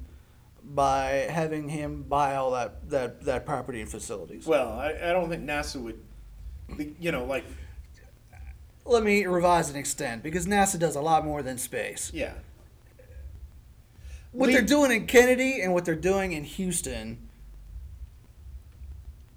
by 0.73 1.27
having 1.29 1.69
him 1.69 2.03
buy 2.03 2.35
all 2.35 2.51
that, 2.51 2.89
that, 2.89 3.21
that 3.23 3.45
property 3.45 3.81
and 3.81 3.89
facilities. 3.89 4.45
Well, 4.45 4.71
I, 4.73 4.89
I 5.01 5.13
don't 5.13 5.29
think 5.29 5.45
NASA 5.45 5.81
would, 5.81 5.99
you 6.99 7.11
know, 7.11 7.23
like 7.25 7.45
Let 8.85 9.03
me 9.03 9.25
revise 9.25 9.69
and 9.69 9.77
extend 9.77 10.23
because 10.23 10.45
NASA 10.45 10.77
does 10.77 10.95
a 10.95 11.01
lot 11.01 11.23
more 11.25 11.41
than 11.41 11.57
space. 11.57 12.11
yeah. 12.13 12.33
What 14.33 14.47
Le- 14.47 14.53
they're 14.53 14.61
doing 14.61 14.91
in 14.91 15.07
Kennedy 15.07 15.61
and 15.61 15.73
what 15.73 15.85
they're 15.85 15.95
doing 15.95 16.33
in 16.33 16.43
Houston 16.43 17.17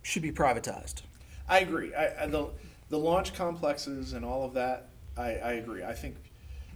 should 0.02 0.22
be 0.22 0.32
privatized. 0.32 1.02
I 1.48 1.60
agree. 1.60 1.94
I, 1.94 2.24
I 2.24 2.26
the 2.26 2.48
the 2.90 2.98
launch 2.98 3.32
complexes 3.32 4.12
and 4.12 4.24
all 4.24 4.44
of 4.44 4.54
that. 4.54 4.88
I, 5.16 5.34
I 5.36 5.52
agree. 5.52 5.84
I 5.84 5.94
think 5.94 6.16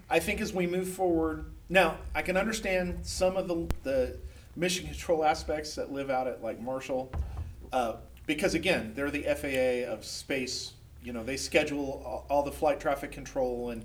I 0.08 0.20
think 0.20 0.40
as 0.40 0.52
we 0.54 0.66
move 0.66 0.88
forward 0.88 1.46
now, 1.68 1.98
I 2.14 2.22
can 2.22 2.36
understand 2.36 3.00
some 3.04 3.36
of 3.36 3.48
the 3.48 3.66
the 3.82 4.16
mission 4.56 4.86
control 4.86 5.24
aspects 5.24 5.74
that 5.74 5.92
live 5.92 6.10
out 6.10 6.26
at 6.26 6.42
like 6.42 6.60
Marshall, 6.60 7.10
uh, 7.72 7.96
because 8.26 8.54
again, 8.54 8.92
they're 8.94 9.10
the 9.10 9.22
FAA 9.22 9.90
of 9.92 10.04
space. 10.04 10.72
You 11.02 11.12
know, 11.12 11.22
they 11.22 11.36
schedule 11.36 12.02
all, 12.04 12.26
all 12.30 12.42
the 12.42 12.52
flight 12.52 12.80
traffic 12.80 13.12
control 13.12 13.70
and 13.70 13.84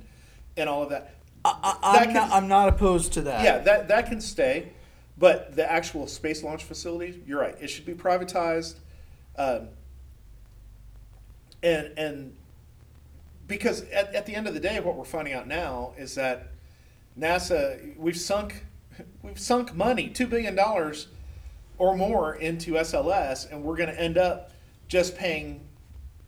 and 0.58 0.70
all 0.70 0.84
of 0.84 0.90
that. 0.90 1.14
I, 1.46 1.78
I, 1.82 1.94
That 1.94 2.02
I'm, 2.02 2.06
can- 2.06 2.14
not, 2.16 2.32
I'm 2.32 2.48
not 2.48 2.70
opposed 2.70 3.14
to 3.14 3.22
that. 3.24 3.44
Yeah, 3.44 3.60
that 3.60 3.88
that 3.88 4.08
can 4.08 4.22
stay, 4.22 4.72
but 5.18 5.56
the 5.56 5.70
actual 5.70 6.08
space 6.08 6.44
launch 6.44 6.64
facility, 6.64 7.22
you're 7.26 7.40
right. 7.40 7.56
It 7.60 7.70
should 7.70 7.86
be 7.86 7.94
privatized, 7.94 8.76
um, 9.38 9.70
and 11.64 11.92
and 11.98 12.36
because 13.48 13.82
at, 13.90 14.14
at 14.14 14.26
the 14.26 14.36
end 14.36 14.48
of 14.48 14.54
the 14.54 14.60
day, 14.60 14.80
what 14.80 14.96
we're 14.96 15.04
finding 15.06 15.34
out 15.34 15.48
now 15.48 15.94
is 15.98 16.16
that 16.16 16.50
NASA 17.18 17.98
we've 17.98 18.18
sunk 18.18 18.64
we've 19.22 19.40
sunk 19.40 19.76
money 19.76 20.10
two 20.10 20.28
billion 20.28 20.56
dollars 20.56 21.08
or 21.78 21.96
more 21.96 22.36
into 22.36 22.74
SLS, 22.74 23.52
and 23.52 23.64
we're 23.64 23.78
going 23.78 23.90
to 23.90 24.00
end 24.00 24.18
up 24.18 24.52
just 24.88 25.18
paying 25.18 25.62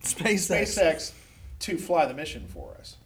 SpaceX. 0.01 0.77
SpaceX 0.77 1.11
to 1.59 1.77
fly 1.77 2.05
the 2.05 2.13
mission 2.13 2.47
for 2.47 2.75
us. 2.79 2.97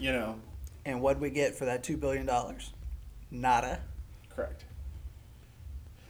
You 0.00 0.12
know, 0.12 0.36
And 0.84 1.00
what 1.00 1.18
we 1.18 1.30
get 1.30 1.54
for 1.54 1.64
that 1.64 1.82
$2 1.82 1.98
billion? 1.98 2.28
Nada. 3.30 3.80
Correct. 4.28 4.64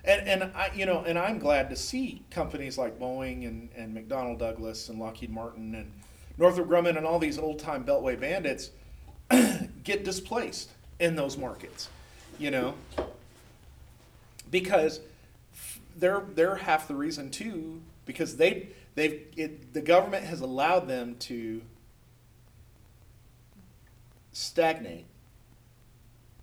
And 0.04 0.28
and 0.28 0.42
I 0.54 0.70
you 0.74 0.86
know 0.86 1.02
and 1.04 1.18
I'm 1.18 1.38
glad 1.40 1.68
to 1.70 1.76
see 1.76 2.22
companies 2.30 2.78
like 2.78 2.98
Boeing 2.98 3.46
and, 3.46 3.68
and 3.76 3.96
McDonnell 3.96 4.38
Douglas 4.38 4.88
and 4.88 5.00
Lockheed 5.00 5.30
Martin 5.30 5.74
and 5.74 5.92
Northrop 6.38 6.68
Grumman 6.68 6.96
and 6.96 7.04
all 7.06 7.18
these 7.18 7.38
old 7.38 7.58
time 7.58 7.84
Beltway 7.84 8.18
bandits 8.18 8.70
get 9.84 10.04
displaced 10.04 10.70
in 11.00 11.16
those 11.16 11.36
markets, 11.36 11.88
you 12.38 12.50
know, 12.50 12.74
because 14.50 15.00
they're 15.96 16.22
they're 16.34 16.56
half 16.56 16.88
the 16.88 16.94
reason 16.94 17.30
too 17.30 17.80
because 18.04 18.36
they 18.36 18.68
they've 18.94 19.26
it, 19.36 19.72
the 19.72 19.80
government 19.80 20.24
has 20.24 20.40
allowed 20.40 20.88
them 20.88 21.16
to 21.20 21.62
stagnate 24.32 25.06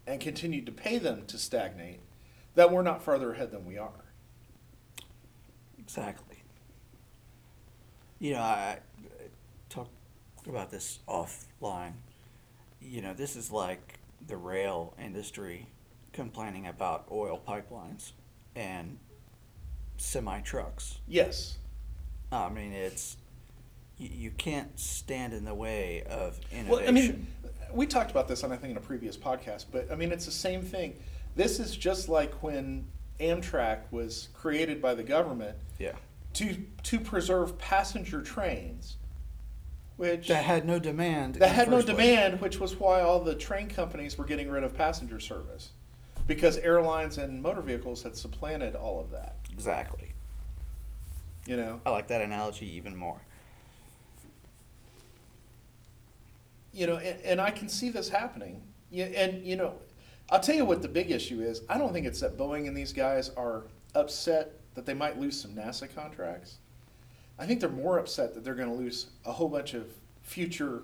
and 0.06 0.20
continued 0.20 0.66
to 0.66 0.72
pay 0.72 0.98
them 0.98 1.26
to 1.28 1.38
stagnate, 1.38 2.00
that 2.56 2.72
we're 2.72 2.82
not 2.82 3.02
farther 3.02 3.34
ahead 3.34 3.52
than 3.52 3.66
we 3.66 3.78
are. 3.78 3.92
Exactly. 5.80 6.44
You 8.20 8.34
know, 8.34 8.40
I, 8.40 8.80
I 8.80 8.80
talked 9.70 9.92
about 10.48 10.72
this 10.72 11.00
offline. 11.08 11.94
You 12.82 13.02
know, 13.02 13.14
this 13.14 13.36
is 13.36 13.52
like 13.52 14.00
the 14.26 14.38
rail 14.38 14.94
industry 15.02 15.68
complaining 16.14 16.68
about 16.68 17.08
oil 17.12 17.42
pipelines 17.46 18.14
and 18.56 18.98
semi 19.98 20.40
trucks. 20.42 21.00
Yes. 21.08 21.58
I 22.32 22.50
mean, 22.50 22.72
it's 22.72 23.18
you, 23.98 24.10
you 24.12 24.32
can't 24.32 24.80
stand 24.80 25.34
in 25.34 25.46
the 25.46 25.54
way 25.54 26.04
of 26.10 26.40
innovation. 26.52 26.70
Well, 26.70 26.88
I 26.88 26.92
mean, 26.92 27.28
we 27.74 27.86
talked 27.88 28.12
about 28.12 28.28
this 28.28 28.44
on 28.44 28.52
I 28.52 28.58
think 28.58 28.72
in 28.72 28.78
a 28.78 28.82
previous 28.82 29.18
podcast, 29.18 29.66
but 29.72 29.92
I 29.92 29.96
mean 29.96 30.12
it's 30.12 30.26
the 30.26 30.32
same 30.32 30.62
thing. 30.62 30.96
This 31.36 31.60
is 31.60 31.76
just 31.76 32.10
like 32.10 32.44
when 32.44 32.86
Amtrak 33.20 33.80
was 33.92 34.30
created 34.34 34.82
by 34.82 34.94
the 34.96 35.04
government 35.04 35.58
yeah, 35.80 35.94
to 36.34 36.56
to 36.84 37.00
preserve 37.00 37.58
passenger 37.58 38.22
trains, 38.22 38.98
which 39.98 40.28
that 40.28 40.44
had 40.44 40.66
no 40.66 40.80
demand. 40.80 41.36
that 41.36 41.50
had 41.50 41.70
no 41.70 41.78
first 41.78 41.88
place. 41.88 41.98
demand, 41.98 42.42
which 42.42 42.60
was 42.60 42.76
why 42.80 43.02
all 43.02 43.20
the 43.20 43.36
train 43.36 43.70
companies 43.70 44.18
were 44.18 44.26
getting 44.26 44.50
rid 44.50 44.64
of 44.64 44.76
passenger 44.76 45.20
service, 45.20 45.70
because 46.28 46.58
airlines 46.58 47.18
and 47.18 47.42
motor 47.42 47.62
vehicles 47.62 48.04
had 48.04 48.16
supplanted 48.16 48.76
all 48.76 49.00
of 49.00 49.12
that. 49.12 49.36
Exactly. 49.52 50.14
You 51.46 51.58
know. 51.58 51.82
I 51.86 51.90
like 51.90 52.08
that 52.08 52.22
analogy 52.22 52.76
even 52.76 52.96
more. 52.96 53.22
you 56.74 56.88
know, 56.88 56.98
and, 56.98 57.22
and 57.22 57.42
I 57.42 57.52
can 57.52 57.70
see 57.70 57.90
this 57.90 58.10
happening. 58.10 58.62
Yeah, 58.90 59.06
and 59.06 59.46
you 59.46 59.56
know, 59.56 59.76
I'll 60.30 60.40
tell 60.40 60.56
you 60.56 60.66
what 60.66 60.82
the 60.82 60.88
big 60.88 61.12
issue 61.12 61.42
is. 61.42 61.62
I 61.70 61.78
don't 61.78 61.94
think 61.94 62.06
it's 62.06 62.20
that 62.20 62.38
Boeing 62.38 62.68
and 62.68 62.76
these 62.76 62.92
guys 62.92 63.30
are 63.38 63.64
upset 63.96 64.52
that 64.74 64.86
they 64.86 64.94
might 64.94 65.20
lose 65.20 65.40
some 65.40 65.52
NASA 65.52 65.94
contracts. 65.94 66.58
I 67.38 67.46
think 67.46 67.60
they're 67.60 67.70
more 67.70 68.00
upset 68.00 68.34
that 68.34 68.44
they're 68.44 68.56
going 68.56 68.70
to 68.70 68.76
lose 68.76 69.08
a 69.26 69.32
whole 69.32 69.50
bunch 69.50 69.74
of 69.74 69.86
future 70.24 70.84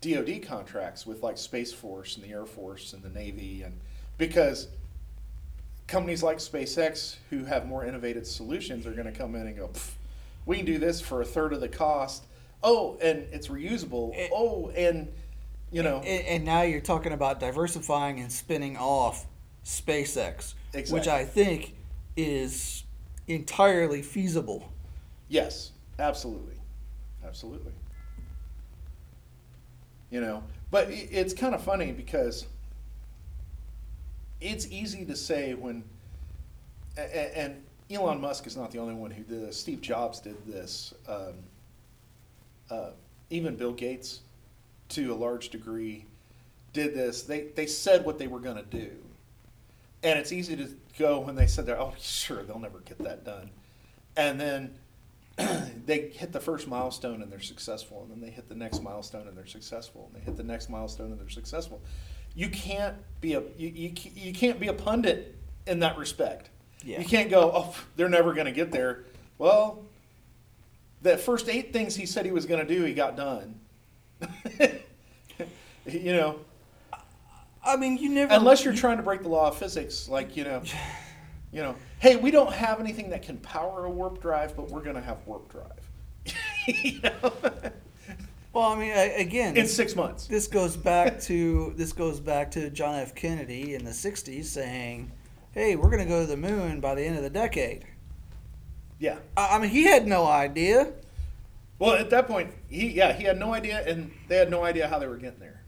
DoD 0.00 0.42
contracts 0.42 1.06
with 1.06 1.22
like 1.22 1.38
Space 1.38 1.72
Force 1.72 2.16
and 2.16 2.24
the 2.24 2.30
Air 2.30 2.46
Force 2.46 2.92
and 2.92 3.02
the 3.02 3.10
Navy, 3.10 3.62
and 3.62 3.78
because 4.28 4.68
companies 5.88 6.22
like 6.22 6.36
SpaceX 6.38 7.16
who 7.28 7.44
have 7.44 7.66
more 7.66 7.84
innovative 7.84 8.24
solutions 8.24 8.86
are 8.86 8.92
going 8.92 9.12
to 9.12 9.18
come 9.18 9.34
in 9.34 9.48
and 9.48 9.56
go, 9.56 9.68
we 10.46 10.56
can 10.58 10.64
do 10.64 10.78
this 10.78 11.00
for 11.00 11.22
a 11.22 11.24
third 11.24 11.52
of 11.52 11.60
the 11.60 11.68
cost. 11.68 12.22
Oh, 12.62 12.96
and 13.02 13.26
it's 13.32 13.48
reusable. 13.48 14.14
It- 14.16 14.30
oh, 14.32 14.70
and 14.76 15.12
you 15.72 15.82
know, 15.82 15.96
And, 16.06 16.24
and 16.26 16.44
now 16.44 16.62
you're 16.62 16.80
talking 16.80 17.10
about 17.12 17.40
diversifying 17.40 18.20
and 18.20 18.30
spinning 18.30 18.76
off 18.76 19.26
SpaceX, 19.64 20.54
which 20.90 21.08
I 21.08 21.24
think 21.24 21.74
is 22.16 22.84
entirely 23.26 24.02
feasible. 24.02 24.70
yes, 25.28 25.72
absolutely, 25.98 26.60
absolutely. 27.26 27.72
You 30.10 30.20
know, 30.20 30.44
but 30.70 30.86
it's 30.90 31.32
kind 31.34 31.54
of 31.56 31.62
funny 31.64 31.90
because 31.90 32.46
it's 34.42 34.66
easy 34.68 35.04
to 35.04 35.16
say 35.16 35.54
when, 35.54 35.84
and 36.96 37.62
Elon 37.90 38.20
Musk 38.20 38.46
is 38.46 38.56
not 38.56 38.70
the 38.70 38.78
only 38.78 38.94
one 38.94 39.10
who 39.10 39.22
did 39.22 39.46
this. 39.46 39.56
Steve 39.58 39.80
Jobs 39.80 40.20
did 40.20 40.46
this. 40.46 40.92
Um, 41.08 41.34
uh, 42.70 42.90
even 43.30 43.56
Bill 43.56 43.72
Gates, 43.72 44.20
to 44.90 45.12
a 45.12 45.16
large 45.16 45.50
degree, 45.50 46.06
did 46.72 46.94
this. 46.94 47.22
They 47.22 47.48
they 47.54 47.66
said 47.66 48.04
what 48.04 48.18
they 48.18 48.26
were 48.26 48.40
going 48.40 48.56
to 48.56 48.62
do, 48.62 48.90
and 50.02 50.18
it's 50.18 50.32
easy 50.32 50.56
to 50.56 50.68
go 50.98 51.20
when 51.20 51.34
they 51.34 51.46
said. 51.46 51.68
Oh, 51.68 51.94
sure, 51.98 52.42
they'll 52.42 52.58
never 52.58 52.80
get 52.80 52.98
that 52.98 53.24
done, 53.24 53.50
and 54.16 54.40
then 54.40 54.74
they 55.86 56.08
hit 56.08 56.32
the 56.32 56.40
first 56.40 56.68
milestone 56.68 57.22
and 57.22 57.32
they're 57.32 57.40
successful, 57.40 58.02
and 58.02 58.10
then 58.10 58.20
they 58.20 58.30
hit 58.30 58.48
the 58.48 58.54
next 58.54 58.82
milestone 58.82 59.26
and 59.28 59.36
they're 59.36 59.46
successful, 59.46 60.10
and 60.12 60.20
they 60.20 60.24
hit 60.24 60.36
the 60.36 60.42
next 60.42 60.68
milestone 60.68 61.10
and 61.10 61.20
they're 61.20 61.28
successful. 61.28 61.80
You 62.34 62.48
can't 62.48 62.96
be 63.20 63.34
a 63.34 63.42
you, 63.56 63.68
you, 63.68 63.92
you 64.14 64.32
can't 64.32 64.58
be 64.58 64.68
a 64.68 64.72
pundit 64.72 65.36
in 65.66 65.80
that 65.80 65.98
respect. 65.98 66.50
Yeah. 66.84 66.98
You 67.00 67.04
can't 67.06 67.30
go, 67.30 67.52
oh, 67.54 67.76
they're 67.96 68.08
never 68.08 68.32
going 68.32 68.46
to 68.46 68.52
get 68.52 68.72
there. 68.72 69.04
Well, 69.38 69.84
the 71.02 71.16
first 71.16 71.48
eight 71.48 71.72
things 71.72 71.94
he 71.94 72.06
said 72.06 72.24
he 72.24 72.32
was 72.32 72.46
going 72.46 72.66
to 72.66 72.74
do, 72.74 72.82
he 72.84 72.94
got 72.94 73.16
done. 73.16 73.60
you 75.86 76.12
know, 76.12 76.40
I 77.64 77.76
mean, 77.76 77.98
you 77.98 78.08
never. 78.08 78.34
unless 78.34 78.64
you're 78.64 78.74
trying 78.74 78.96
to 78.96 79.02
break 79.02 79.22
the 79.22 79.28
law 79.28 79.48
of 79.48 79.56
physics, 79.56 80.08
like 80.08 80.36
you 80.36 80.44
know, 80.44 80.62
You 81.52 81.60
know, 81.60 81.76
hey, 81.98 82.16
we 82.16 82.30
don't 82.30 82.52
have 82.52 82.80
anything 82.80 83.10
that 83.10 83.22
can 83.22 83.36
power 83.36 83.84
a 83.84 83.90
warp 83.90 84.22
drive, 84.22 84.56
but 84.56 84.70
we're 84.70 84.80
going 84.80 84.96
to 84.96 85.02
have 85.02 85.18
warp 85.26 85.52
drive. 85.52 86.34
you 86.66 87.00
know? 87.02 87.32
Well, 88.52 88.64
I 88.64 88.78
mean, 88.78 88.92
I, 88.92 89.04
again, 89.18 89.56
In 89.56 89.66
six 89.66 89.96
months. 89.96 90.26
this 90.26 90.46
goes 90.46 90.76
back 90.76 91.20
to 91.22 91.72
this 91.76 91.92
goes 91.92 92.20
back 92.20 92.50
to 92.52 92.68
John 92.68 92.96
F. 92.96 93.14
Kennedy 93.14 93.74
in 93.74 93.84
the 93.84 93.92
'60s 93.92 94.44
saying, 94.44 95.10
"Hey, 95.52 95.74
we're 95.74 95.88
going 95.90 96.02
to 96.02 96.08
go 96.08 96.20
to 96.20 96.26
the 96.26 96.36
moon 96.36 96.80
by 96.80 96.94
the 96.94 97.02
end 97.02 97.16
of 97.16 97.22
the 97.22 97.30
decade." 97.30 97.84
Yeah. 98.98 99.18
I 99.36 99.56
I 99.56 99.58
mean, 99.58 99.70
he 99.70 99.84
had 99.84 100.06
no 100.06 100.26
idea. 100.26 100.92
Well, 101.78 101.94
at 101.94 102.10
that 102.10 102.26
point, 102.28 102.52
he 102.68 102.88
yeah 102.88 103.12
he 103.14 103.24
had 103.24 103.38
no 103.38 103.54
idea, 103.54 103.82
and 103.86 104.12
they 104.28 104.36
had 104.36 104.50
no 104.50 104.64
idea 104.64 104.86
how 104.86 104.98
they 104.98 105.06
were 105.08 105.16
getting 105.16 105.40
there. 105.40 105.62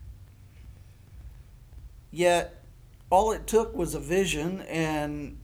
Yet, 2.11 2.63
all 3.11 3.33
it 3.33 3.47
took 3.47 3.75
was 3.75 3.95
a 3.95 4.01
vision 4.01 4.61
and 4.63 5.39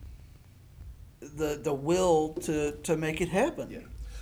the 1.21 1.59
the 1.63 1.73
will 1.75 2.35
to 2.43 2.73
to 2.83 2.97
make 2.97 3.21
it 3.21 3.29
happen. 3.31 3.71
Yeah. 3.71 3.79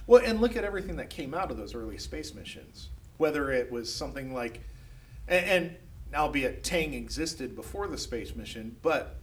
Well, 0.07 0.23
and 0.25 0.41
look 0.41 0.57
at 0.57 0.65
everything 0.65 0.97
that 0.97 1.11
came 1.11 1.35
out 1.35 1.51
of 1.51 1.57
those 1.57 1.75
early 1.75 1.99
space 1.99 2.33
missions. 2.33 2.89
Whether 3.19 3.53
it 3.53 3.71
was 3.71 3.93
something 3.93 4.33
like, 4.33 4.61
and, 5.29 5.45
and 5.45 5.77
albeit 6.15 6.65
Tang 6.65 6.95
existed 6.95 7.55
before 7.55 7.87
the 7.87 7.99
space 7.99 8.35
mission, 8.35 8.77
but 8.83 9.17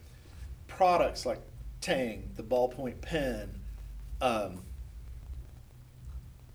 products 0.67 1.25
like 1.25 1.41
Tang, 1.81 2.29
the 2.35 2.43
ballpoint 2.43 3.01
pen, 3.01 3.61
um, 4.21 4.61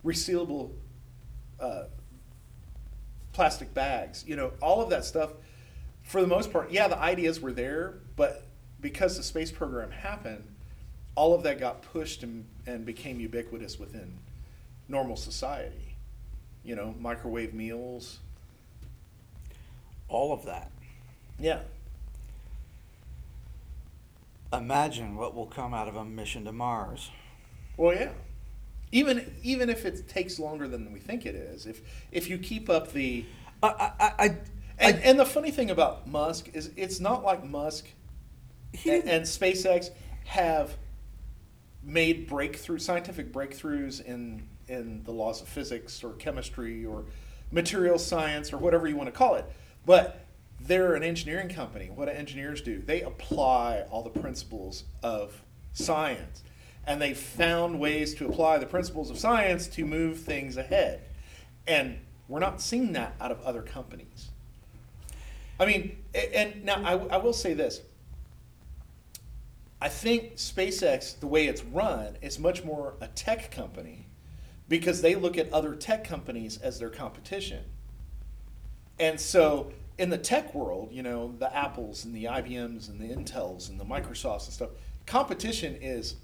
resealable 0.05 0.71
uh, 1.59 1.83
plastic 3.33 3.73
bags, 3.73 4.23
you 4.27 4.35
know, 4.35 4.51
all 4.61 4.81
of 4.81 4.89
that 4.89 5.05
stuff, 5.05 5.31
for 6.03 6.21
the 6.21 6.27
most 6.27 6.51
part, 6.51 6.71
yeah, 6.71 6.87
the 6.87 6.97
ideas 6.97 7.39
were 7.39 7.51
there, 7.53 7.99
but 8.15 8.45
because 8.81 9.15
the 9.17 9.23
space 9.23 9.51
program 9.51 9.91
happened, 9.91 10.43
all 11.15 11.33
of 11.33 11.43
that 11.43 11.59
got 11.59 11.81
pushed 11.81 12.23
and, 12.23 12.45
and 12.65 12.85
became 12.85 13.19
ubiquitous 13.19 13.79
within 13.79 14.17
normal 14.87 15.15
society. 15.15 15.90
You 16.63 16.75
know, 16.75 16.95
microwave 16.99 17.53
meals. 17.53 18.19
All 20.07 20.33
of 20.33 20.45
that. 20.45 20.71
Yeah. 21.39 21.61
Imagine 24.53 25.15
what 25.15 25.33
will 25.33 25.47
come 25.47 25.73
out 25.73 25.87
of 25.87 25.95
a 25.95 26.03
mission 26.03 26.45
to 26.45 26.51
Mars. 26.51 27.09
Well, 27.77 27.95
yeah. 27.95 28.11
Even 28.91 29.33
even 29.41 29.69
if 29.69 29.85
it 29.85 30.07
takes 30.09 30.37
longer 30.37 30.67
than 30.67 30.91
we 30.91 30.99
think 30.99 31.25
it 31.25 31.35
is, 31.35 31.65
if 31.65 31.81
if 32.11 32.29
you 32.29 32.37
keep 32.37 32.69
up 32.69 32.91
the 32.91 33.25
I 33.63 33.67
I, 33.67 33.93
I, 33.99 34.25
and, 34.77 34.97
I 34.97 34.99
and 34.99 35.19
the 35.19 35.25
funny 35.25 35.51
thing 35.51 35.71
about 35.71 36.07
Musk 36.07 36.49
is 36.53 36.71
it's 36.75 36.99
not 36.99 37.23
like 37.23 37.45
Musk 37.45 37.87
he 38.73 38.89
and, 38.89 39.09
and 39.09 39.23
SpaceX 39.23 39.89
have 40.25 40.75
made 41.83 42.27
breakthrough 42.27 42.79
scientific 42.79 43.31
breakthroughs 43.31 44.03
in 44.03 44.47
in 44.67 45.03
the 45.03 45.11
laws 45.11 45.41
of 45.41 45.47
physics 45.47 46.03
or 46.03 46.13
chemistry 46.13 46.85
or 46.85 47.03
material 47.51 47.99
science 47.99 48.53
or 48.53 48.57
whatever 48.57 48.87
you 48.87 48.95
want 48.95 49.07
to 49.07 49.11
call 49.11 49.35
it. 49.35 49.45
But 49.85 50.25
they're 50.61 50.95
an 50.95 51.03
engineering 51.03 51.49
company. 51.49 51.89
What 51.93 52.05
do 52.05 52.11
engineers 52.11 52.61
do? 52.61 52.79
They 52.79 53.01
apply 53.01 53.85
all 53.89 54.03
the 54.03 54.09
principles 54.09 54.85
of 55.03 55.41
science. 55.73 56.43
And 56.85 57.01
they 57.01 57.13
found 57.13 57.79
ways 57.79 58.15
to 58.15 58.27
apply 58.27 58.57
the 58.57 58.65
principles 58.65 59.09
of 59.09 59.19
science 59.19 59.67
to 59.69 59.85
move 59.85 60.19
things 60.19 60.57
ahead. 60.57 61.01
And 61.67 61.99
we're 62.27 62.39
not 62.39 62.61
seeing 62.61 62.93
that 62.93 63.15
out 63.19 63.31
of 63.31 63.41
other 63.41 63.61
companies. 63.61 64.29
I 65.59 65.65
mean, 65.65 65.97
and 66.33 66.63
now 66.63 66.81
I, 66.83 67.15
I 67.15 67.17
will 67.17 67.33
say 67.33 67.53
this. 67.53 67.81
I 69.81 69.89
think 69.89 70.35
SpaceX, 70.35 71.19
the 71.19 71.27
way 71.27 71.47
it's 71.47 71.63
run, 71.63 72.17
is 72.21 72.37
much 72.37 72.63
more 72.63 72.93
a 73.01 73.07
tech 73.07 73.51
company 73.51 74.05
because 74.69 75.01
they 75.01 75.15
look 75.15 75.37
at 75.37 75.51
other 75.51 75.73
tech 75.75 76.03
companies 76.03 76.59
as 76.59 76.79
their 76.79 76.89
competition. 76.89 77.63
And 78.99 79.19
so 79.19 79.71
in 79.97 80.11
the 80.11 80.17
tech 80.19 80.53
world, 80.53 80.89
you 80.91 81.01
know, 81.01 81.33
the 81.39 81.53
Apples 81.55 82.05
and 82.05 82.13
the 82.13 82.25
IBMs 82.25 82.89
and 82.89 82.99
the 82.99 83.13
Intels 83.13 83.69
and 83.69 83.79
the 83.79 83.83
Microsofts 83.83 84.45
and 84.45 84.53
stuff, 84.53 84.69
competition 85.07 85.75
is 85.81 86.15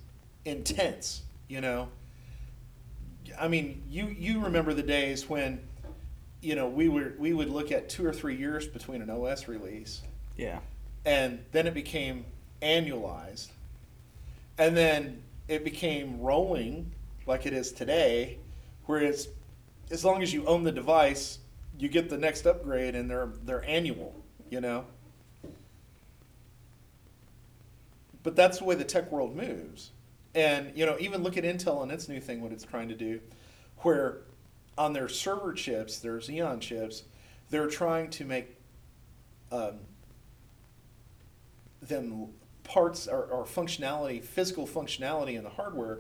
intense, 0.46 1.24
you 1.48 1.60
know. 1.60 1.90
I 3.40 3.48
mean, 3.48 3.84
you 3.90 4.06
you 4.08 4.40
remember 4.40 4.74
the 4.74 4.84
days 4.84 5.28
when 5.28 5.60
you 6.42 6.56
know, 6.56 6.68
we 6.68 6.88
were 6.88 7.14
we 7.18 7.34
would 7.34 7.50
look 7.50 7.72
at 7.72 7.90
2 7.90 8.06
or 8.06 8.14
3 8.14 8.36
years 8.36 8.68
between 8.68 9.02
an 9.02 9.10
OS 9.10 9.48
release 9.48 10.04
yeah. 10.36 10.60
and 11.06 11.44
then 11.52 11.66
it 11.66 11.74
became 11.74 12.26
annualized 12.62 13.48
and 14.58 14.76
then 14.76 15.22
it 15.48 15.64
became 15.64 16.20
rolling 16.20 16.92
like 17.26 17.46
it 17.46 17.54
is 17.54 17.72
today 17.72 18.38
where 18.86 19.02
it's 19.02 19.28
as 19.92 20.04
long 20.04 20.22
as 20.22 20.34
you 20.34 20.46
own 20.46 20.64
the 20.64 20.72
device 20.72 21.40
you 21.80 21.88
get 21.88 22.10
the 22.10 22.18
next 22.18 22.46
upgrade 22.46 22.96
and 22.96 23.10
they're 23.10 23.30
they're 23.44 23.64
annual 23.66 24.16
you 24.50 24.62
know? 24.62 24.86
But 28.24 28.36
that's 28.36 28.60
the 28.60 28.66
way 28.66 28.76
the 28.76 28.84
tech 28.84 29.12
world 29.12 29.36
moves. 29.36 29.92
And 30.36 30.72
you 30.76 30.86
know 30.86 30.98
even 31.00 31.24
look 31.24 31.38
at 31.38 31.44
intel 31.44 31.82
and 31.82 31.92
its 31.92 32.08
new 32.08 32.20
thing 32.20 32.42
what 32.42 32.52
it's 32.52 32.64
trying 32.64 32.90
to 32.90 32.96
do 32.96 33.20
where 33.80 34.20
on 34.78 34.94
their 34.94 35.08
server 35.08 35.54
chips 35.54 35.98
their 35.98 36.18
xeon 36.18 36.60
chips 36.60 37.04
they're 37.50 37.68
trying 37.68 38.10
to 38.12 38.24
make 38.24 38.56
um, 39.52 39.80
them 41.82 42.28
parts 42.68 43.08
or, 43.08 43.24
or 43.24 43.46
functionality, 43.46 44.24
physical 44.24 44.68
functionality 44.68 45.36
in 45.36 45.44
the 45.44 45.50
hardware 45.50 46.00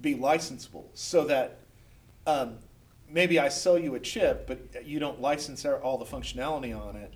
be 0.00 0.14
licensable 0.14 0.86
so 0.94 1.24
that 1.24 1.58
um, 2.26 2.58
maybe 3.10 3.38
I 3.38 3.48
sell 3.48 3.78
you 3.78 3.94
a 3.94 4.00
chip, 4.00 4.46
but 4.46 4.86
you 4.86 4.98
don't 4.98 5.20
license 5.20 5.64
all 5.64 5.98
the 5.98 6.04
functionality 6.04 6.78
on 6.78 6.96
it. 6.96 7.14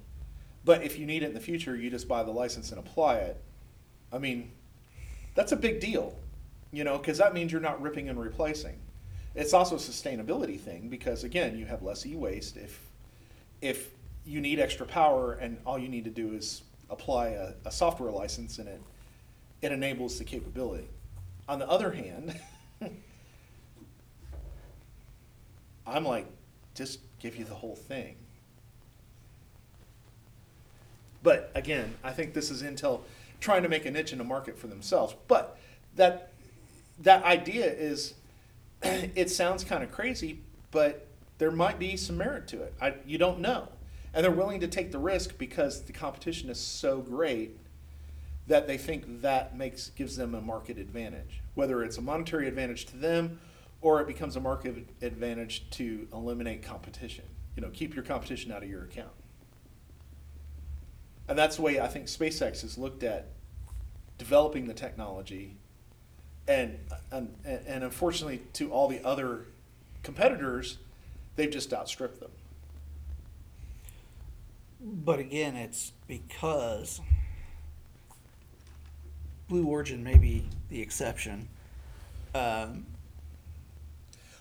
But 0.64 0.83
if 0.83 0.99
you 0.99 1.07
need 1.07 1.23
it 1.23 1.27
in 1.27 1.35
the 1.35 1.40
future, 1.40 1.77
you 1.77 1.90
just 1.90 2.09
buy 2.09 2.23
the 2.23 2.31
license 2.31 2.71
and 2.71 2.79
apply 2.79 3.16
it. 3.16 3.42
I 4.12 4.18
mean, 4.18 4.53
that's 5.35 5.53
a 5.53 5.57
big 5.57 5.81
deal, 5.81 6.16
you 6.71 6.85
know, 6.85 6.99
because 6.99 7.18
that 7.18 7.35
means 7.35 7.53
you're 7.53 7.61
not 7.61 7.81
ripping 7.81 8.09
and 8.09 8.21
replacing. 8.21 8.79
It's 9.35 9.55
also 9.55 9.77
a 9.77 9.79
sustainability 9.79 10.61
thing 10.61 10.88
because 10.88 11.25
again, 11.25 11.57
you 11.57 11.64
have 11.66 11.83
less 11.83 12.05
e-waste 12.05 12.57
if 12.57 12.79
if 13.61 13.90
you 14.25 14.40
need 14.40 14.61
extra 14.61 14.85
power 14.85 15.35
and 15.35 15.59
all 15.64 15.79
you 15.79 15.88
need 15.88 16.05
to 16.05 16.11
do 16.11 16.35
is 16.35 16.62
apply 16.92 17.28
a, 17.28 17.52
a 17.64 17.72
software 17.72 18.12
license 18.12 18.59
and 18.59 18.68
it 18.68 18.81
it 19.62 19.72
enables 19.72 20.18
the 20.18 20.24
capability. 20.24 20.88
On 21.48 21.59
the 21.59 21.68
other 21.68 21.92
hand, 21.92 22.38
I'm 25.87 26.05
like, 26.05 26.26
just 26.74 26.98
give 27.20 27.37
you 27.37 27.44
the 27.44 27.55
whole 27.55 27.76
thing. 27.76 28.16
But 31.22 31.52
again, 31.55 31.94
I 32.02 32.11
think 32.12 32.35
this 32.35 32.50
is 32.50 32.62
Intel 32.62 33.02
trying 33.40 33.62
to 33.62 33.68
make 33.68 33.87
a 33.87 33.90
niche 33.90 34.12
in 34.12 34.18
the 34.18 34.24
market 34.24 34.59
for 34.59 34.66
themselves. 34.66 35.14
But 35.28 35.59
that 35.96 36.33
that 37.00 37.24
idea 37.24 37.66
is 37.66 38.14
it 38.83 39.31
sounds 39.31 39.64
kind 39.64 39.83
of 39.85 39.92
crazy, 39.92 40.40
but 40.70 41.07
there 41.38 41.50
might 41.50 41.78
be 41.78 41.96
some 41.96 42.18
merit 42.18 42.48
to 42.48 42.62
it. 42.62 42.74
I, 42.81 42.94
you 43.07 43.18
don't 43.18 43.40
know. 43.40 43.68
And 44.14 44.25
they're 44.25 44.31
willing 44.31 44.61
to 44.61 44.68
take 44.68 44.92
the 44.92 44.98
risk 44.98 45.38
because 45.38 45.83
the 45.83 45.92
competition 45.92 46.51
is 46.51 46.61
so 46.61 46.98
great 46.98 47.57
that 48.46 48.66
they 48.66 48.77
think 48.77 49.22
that 49.22 49.57
makes 49.57 49.90
gives 49.90 50.16
them 50.16 50.35
a 50.35 50.40
market 50.40 50.79
advantage. 50.79 51.40
Whether 51.55 51.83
it's 51.83 51.98
a 51.98 52.03
monetary 52.03 52.48
advantage 52.48 52.87
to 52.87 52.96
them 52.96 53.40
or 53.81 54.01
it 54.01 54.07
becomes 54.07 54.37
a 54.37 54.40
market 54.40 54.87
advantage 55.01 55.68
to 55.70 56.07
eliminate 56.12 56.62
competition. 56.62 57.25
You 57.57 57.62
know, 57.62 57.70
keep 57.72 57.94
your 57.94 58.05
competition 58.05 58.53
out 58.53 58.62
of 58.62 58.68
your 58.68 58.85
account. 58.85 59.12
And 61.29 61.38
that's 61.38 61.57
the 61.57 61.62
way 61.62 61.81
I 61.81 61.88
think 61.88 62.07
SpaceX 62.07 62.62
has 62.62 62.77
looked 62.77 63.03
at 63.03 63.29
developing 64.18 64.66
the 64.66 64.75
technology 64.75 65.57
and 66.48 66.79
and, 67.11 67.35
and 67.44 67.85
unfortunately 67.85 68.42
to 68.55 68.70
all 68.70 68.88
the 68.88 69.05
other 69.05 69.46
competitors, 70.03 70.79
they've 71.37 71.51
just 71.51 71.72
outstripped 71.72 72.20
them. 72.20 72.31
But 74.85 75.18
again, 75.21 75.55
it's 75.57 75.92
because 76.09 77.01
Blue 79.49 79.66
Origin 79.66 80.03
may 80.03 80.16
be 80.18 80.49
the 80.71 80.81
exception. 80.81 81.49
Um, 82.35 82.87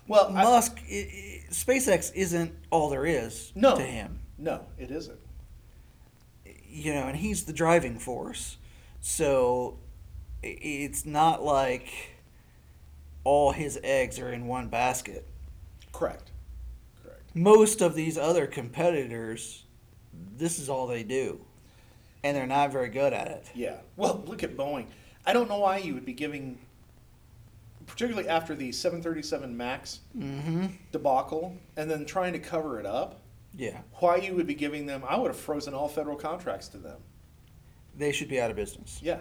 Well, 0.08 0.30
Musk, 0.30 0.78
i 0.90 0.94
i 0.94 1.42
SpaceX 1.50 2.12
isn't 2.14 2.52
all 2.70 2.88
there 2.88 3.06
is 3.06 3.52
No. 3.54 3.76
to 3.76 3.82
him. 3.82 4.18
no, 4.38 4.64
it 4.78 4.90
isn't. 4.90 5.18
You 6.68 6.94
know, 6.94 7.06
and 7.06 7.16
he's 7.16 7.44
the 7.44 7.52
driving 7.52 7.98
force. 7.98 8.56
So 9.00 9.78
it's 10.42 11.04
not 11.04 11.42
like 11.44 11.92
all 13.24 13.52
his 13.52 13.78
eggs 13.84 14.18
are 14.18 14.32
in 14.32 14.46
one 14.46 14.68
basket. 14.68 15.26
Correct. 15.92 16.30
Correct. 17.04 17.22
Most 17.36 17.80
of 17.82 17.94
these 17.94 18.16
other 18.18 18.46
competitors, 18.46 19.64
this 20.36 20.58
is 20.58 20.68
all 20.68 20.86
they 20.86 21.02
do. 21.02 21.40
And 22.24 22.36
they're 22.36 22.46
not 22.46 22.70
very 22.72 22.88
good 22.88 23.12
at 23.12 23.28
it. 23.28 23.50
Yeah. 23.54 23.76
Well, 23.96 24.22
look 24.26 24.42
at 24.42 24.56
Boeing. 24.56 24.86
I 25.26 25.32
don't 25.32 25.48
know 25.48 25.58
why 25.58 25.78
you 25.78 25.94
would 25.94 26.04
be 26.04 26.12
giving, 26.12 26.58
particularly 27.86 28.28
after 28.28 28.54
the 28.54 28.70
737 28.72 29.56
Max 29.56 30.00
Mm-hmm. 30.16 30.66
debacle, 30.92 31.56
and 31.76 31.90
then 31.90 32.04
trying 32.04 32.32
to 32.32 32.38
cover 32.38 32.78
it 32.78 32.86
up. 32.86 33.18
Yeah, 33.54 33.80
Why 33.96 34.16
you 34.16 34.34
would 34.34 34.46
be 34.46 34.54
giving 34.54 34.86
them? 34.86 35.02
I 35.06 35.18
would 35.18 35.26
have 35.30 35.36
frozen 35.38 35.74
all 35.74 35.86
federal 35.88 36.16
contracts 36.16 36.68
to 36.68 36.78
them. 36.78 36.96
they 37.98 38.10
should 38.10 38.28
be 38.30 38.40
out 38.40 38.50
of 38.50 38.56
business. 38.56 38.98
Yeah, 39.02 39.18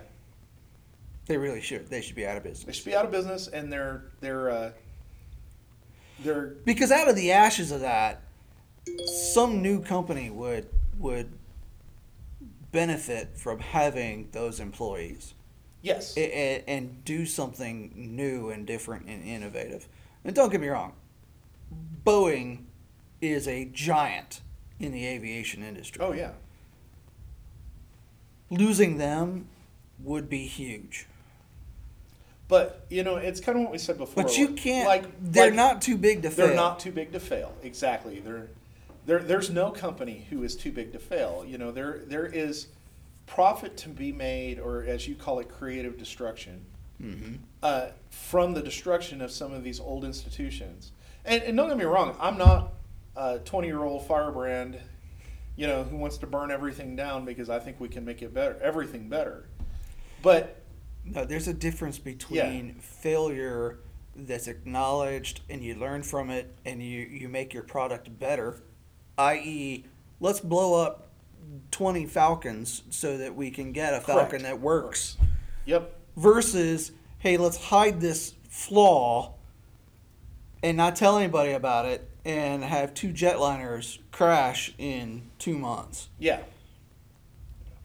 They 1.25 1.35
really 1.37 1.59
should. 1.59 1.87
They 1.89 1.99
should 2.01 2.15
be 2.15 2.25
out 2.25 2.37
of 2.37 2.43
business. 2.43 2.63
they 2.65 2.71
should 2.71 2.85
be 2.85 2.95
out 2.95 3.03
of 3.03 3.11
business, 3.11 3.47
and 3.49 3.71
they're 3.73 4.03
they're 4.21 4.49
uh, 4.49 4.71
they're 6.23 6.53
Because 6.65 6.91
out 6.91 7.09
of 7.09 7.15
the 7.17 7.31
ashes 7.33 7.71
of 7.71 7.81
that, 7.81 8.21
some 9.33 9.61
new 9.61 9.81
company 9.81 10.29
would 10.29 10.69
would 11.01 11.31
benefit 12.71 13.37
from 13.37 13.59
having 13.59 14.29
those 14.31 14.59
employees 14.59 15.33
yes, 15.81 16.15
and, 16.15 16.63
and 16.67 17.03
do 17.05 17.25
something 17.25 17.91
new 17.95 18.49
and 18.49 18.65
different 18.65 19.07
and 19.07 19.23
innovative. 19.23 19.87
And 20.23 20.33
don't 20.35 20.49
get 20.51 20.61
me 20.61 20.69
wrong, 20.69 20.93
Boeing 22.05 22.63
is 23.19 23.47
a 23.47 23.65
giant 23.65 24.41
in 24.79 24.91
the 24.91 25.05
aviation 25.05 25.63
industry. 25.63 26.01
oh 26.03 26.13
yeah, 26.13 26.31
Losing 28.49 28.97
them 28.97 29.47
would 29.99 30.29
be 30.29 30.45
huge. 30.45 31.07
but 32.47 32.85
you 32.89 33.03
know 33.03 33.15
it's 33.15 33.39
kind 33.39 33.57
of 33.57 33.63
what 33.63 33.71
we 33.71 33.77
said 33.77 33.97
before. 33.97 34.23
But 34.23 34.37
you 34.37 34.49
can't. 34.49 34.87
Like 34.87 35.05
they're 35.21 35.45
like- 35.47 35.53
not 35.53 35.81
too 35.81 35.97
big 35.97 36.23
to 36.23 36.29
fail. 36.29 36.47
They're 36.47 36.55
not 36.55 36.79
too 36.79 36.91
big 36.91 37.11
to 37.13 37.19
fail. 37.19 37.53
Exactly. 37.63 38.19
They're, 38.19 38.47
there. 39.05 39.19
There's 39.19 39.49
no 39.49 39.71
company 39.71 40.25
who 40.29 40.43
is 40.43 40.55
too 40.55 40.71
big 40.71 40.91
to 40.93 40.99
fail. 40.99 41.43
You 41.47 41.57
know, 41.57 41.71
there 41.71 42.01
there 42.05 42.25
is 42.25 42.67
profit 43.27 43.77
to 43.77 43.89
be 43.89 44.11
made, 44.11 44.59
or 44.59 44.83
as 44.83 45.07
you 45.07 45.15
call 45.15 45.39
it, 45.39 45.49
creative 45.49 45.97
destruction, 45.97 46.65
Mm-hmm. 47.01 47.35
uh, 47.63 47.87
from 48.11 48.53
the 48.53 48.61
destruction 48.61 49.21
of 49.21 49.31
some 49.31 49.53
of 49.53 49.63
these 49.63 49.79
old 49.79 50.05
institutions. 50.05 50.91
And, 51.25 51.41
and 51.41 51.57
don't 51.57 51.67
get 51.67 51.77
me 51.77 51.85
wrong, 51.85 52.15
I'm 52.19 52.37
not 52.37 52.73
a 53.15 53.39
20 53.39 53.67
year 53.67 53.81
old 53.83 54.05
firebrand, 54.05 54.77
you 55.55 55.65
know, 55.65 55.83
who 55.83 55.97
wants 55.97 56.19
to 56.19 56.27
burn 56.27 56.51
everything 56.51 56.95
down 56.95 57.25
because 57.25 57.49
I 57.49 57.57
think 57.57 57.79
we 57.79 57.89
can 57.89 58.05
make 58.05 58.21
it 58.21 58.35
better, 58.35 58.59
everything 58.61 59.09
better. 59.09 59.49
But 60.21 60.61
No, 61.03 61.25
there's 61.25 61.47
a 61.47 61.53
difference 61.55 61.97
between 61.97 62.75
failure 62.75 63.79
that's 64.15 64.47
acknowledged 64.47 65.41
and 65.49 65.63
you 65.63 65.73
learn 65.73 66.03
from 66.03 66.29
it 66.29 66.55
and 66.65 66.83
you, 66.83 66.99
you 66.99 67.27
make 67.29 67.51
your 67.51 67.63
product 67.63 68.19
better, 68.19 68.61
i.e., 69.17 69.85
let's 70.19 70.39
blow 70.39 70.81
up 70.81 71.07
20 71.71 72.05
Falcons 72.05 72.83
so 72.89 73.17
that 73.17 73.35
we 73.35 73.51
can 73.51 73.71
get 73.71 73.93
a 73.93 74.01
Falcon 74.01 74.29
Correct. 74.29 74.43
that 74.43 74.59
works, 74.59 75.17
yep, 75.65 75.95
versus, 76.15 76.91
hey, 77.19 77.37
let's 77.37 77.57
hide 77.57 78.01
this 78.01 78.33
flaw 78.49 79.33
and 80.63 80.77
not 80.77 80.95
tell 80.95 81.17
anybody 81.17 81.51
about 81.51 81.85
it 81.85 82.07
and 82.23 82.63
have 82.63 82.93
two 82.93 83.09
jetliners 83.09 83.97
crash 84.11 84.73
in 84.77 85.23
two 85.39 85.57
months, 85.57 86.09
yeah, 86.19 86.41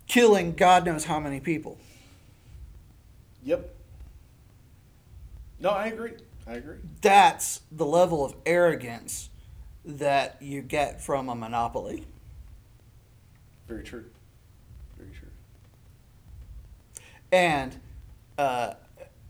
killing 0.06 0.52
God 0.52 0.84
knows 0.84 1.04
how 1.04 1.18
many 1.18 1.40
people. 1.40 1.78
yep. 3.42 3.72
No, 5.58 5.70
I 5.70 5.86
agree. 5.86 6.12
I 6.46 6.54
agree. 6.54 6.76
that's 7.00 7.62
the 7.72 7.86
level 7.86 8.24
of 8.24 8.36
arrogance 8.44 9.30
that 9.86 10.36
you 10.42 10.62
get 10.62 11.00
from 11.00 11.28
a 11.28 11.34
monopoly. 11.34 12.04
Very 13.68 13.84
true. 13.84 14.04
Very 14.98 15.10
true. 15.10 15.28
And 17.30 17.78
uh, 18.36 18.74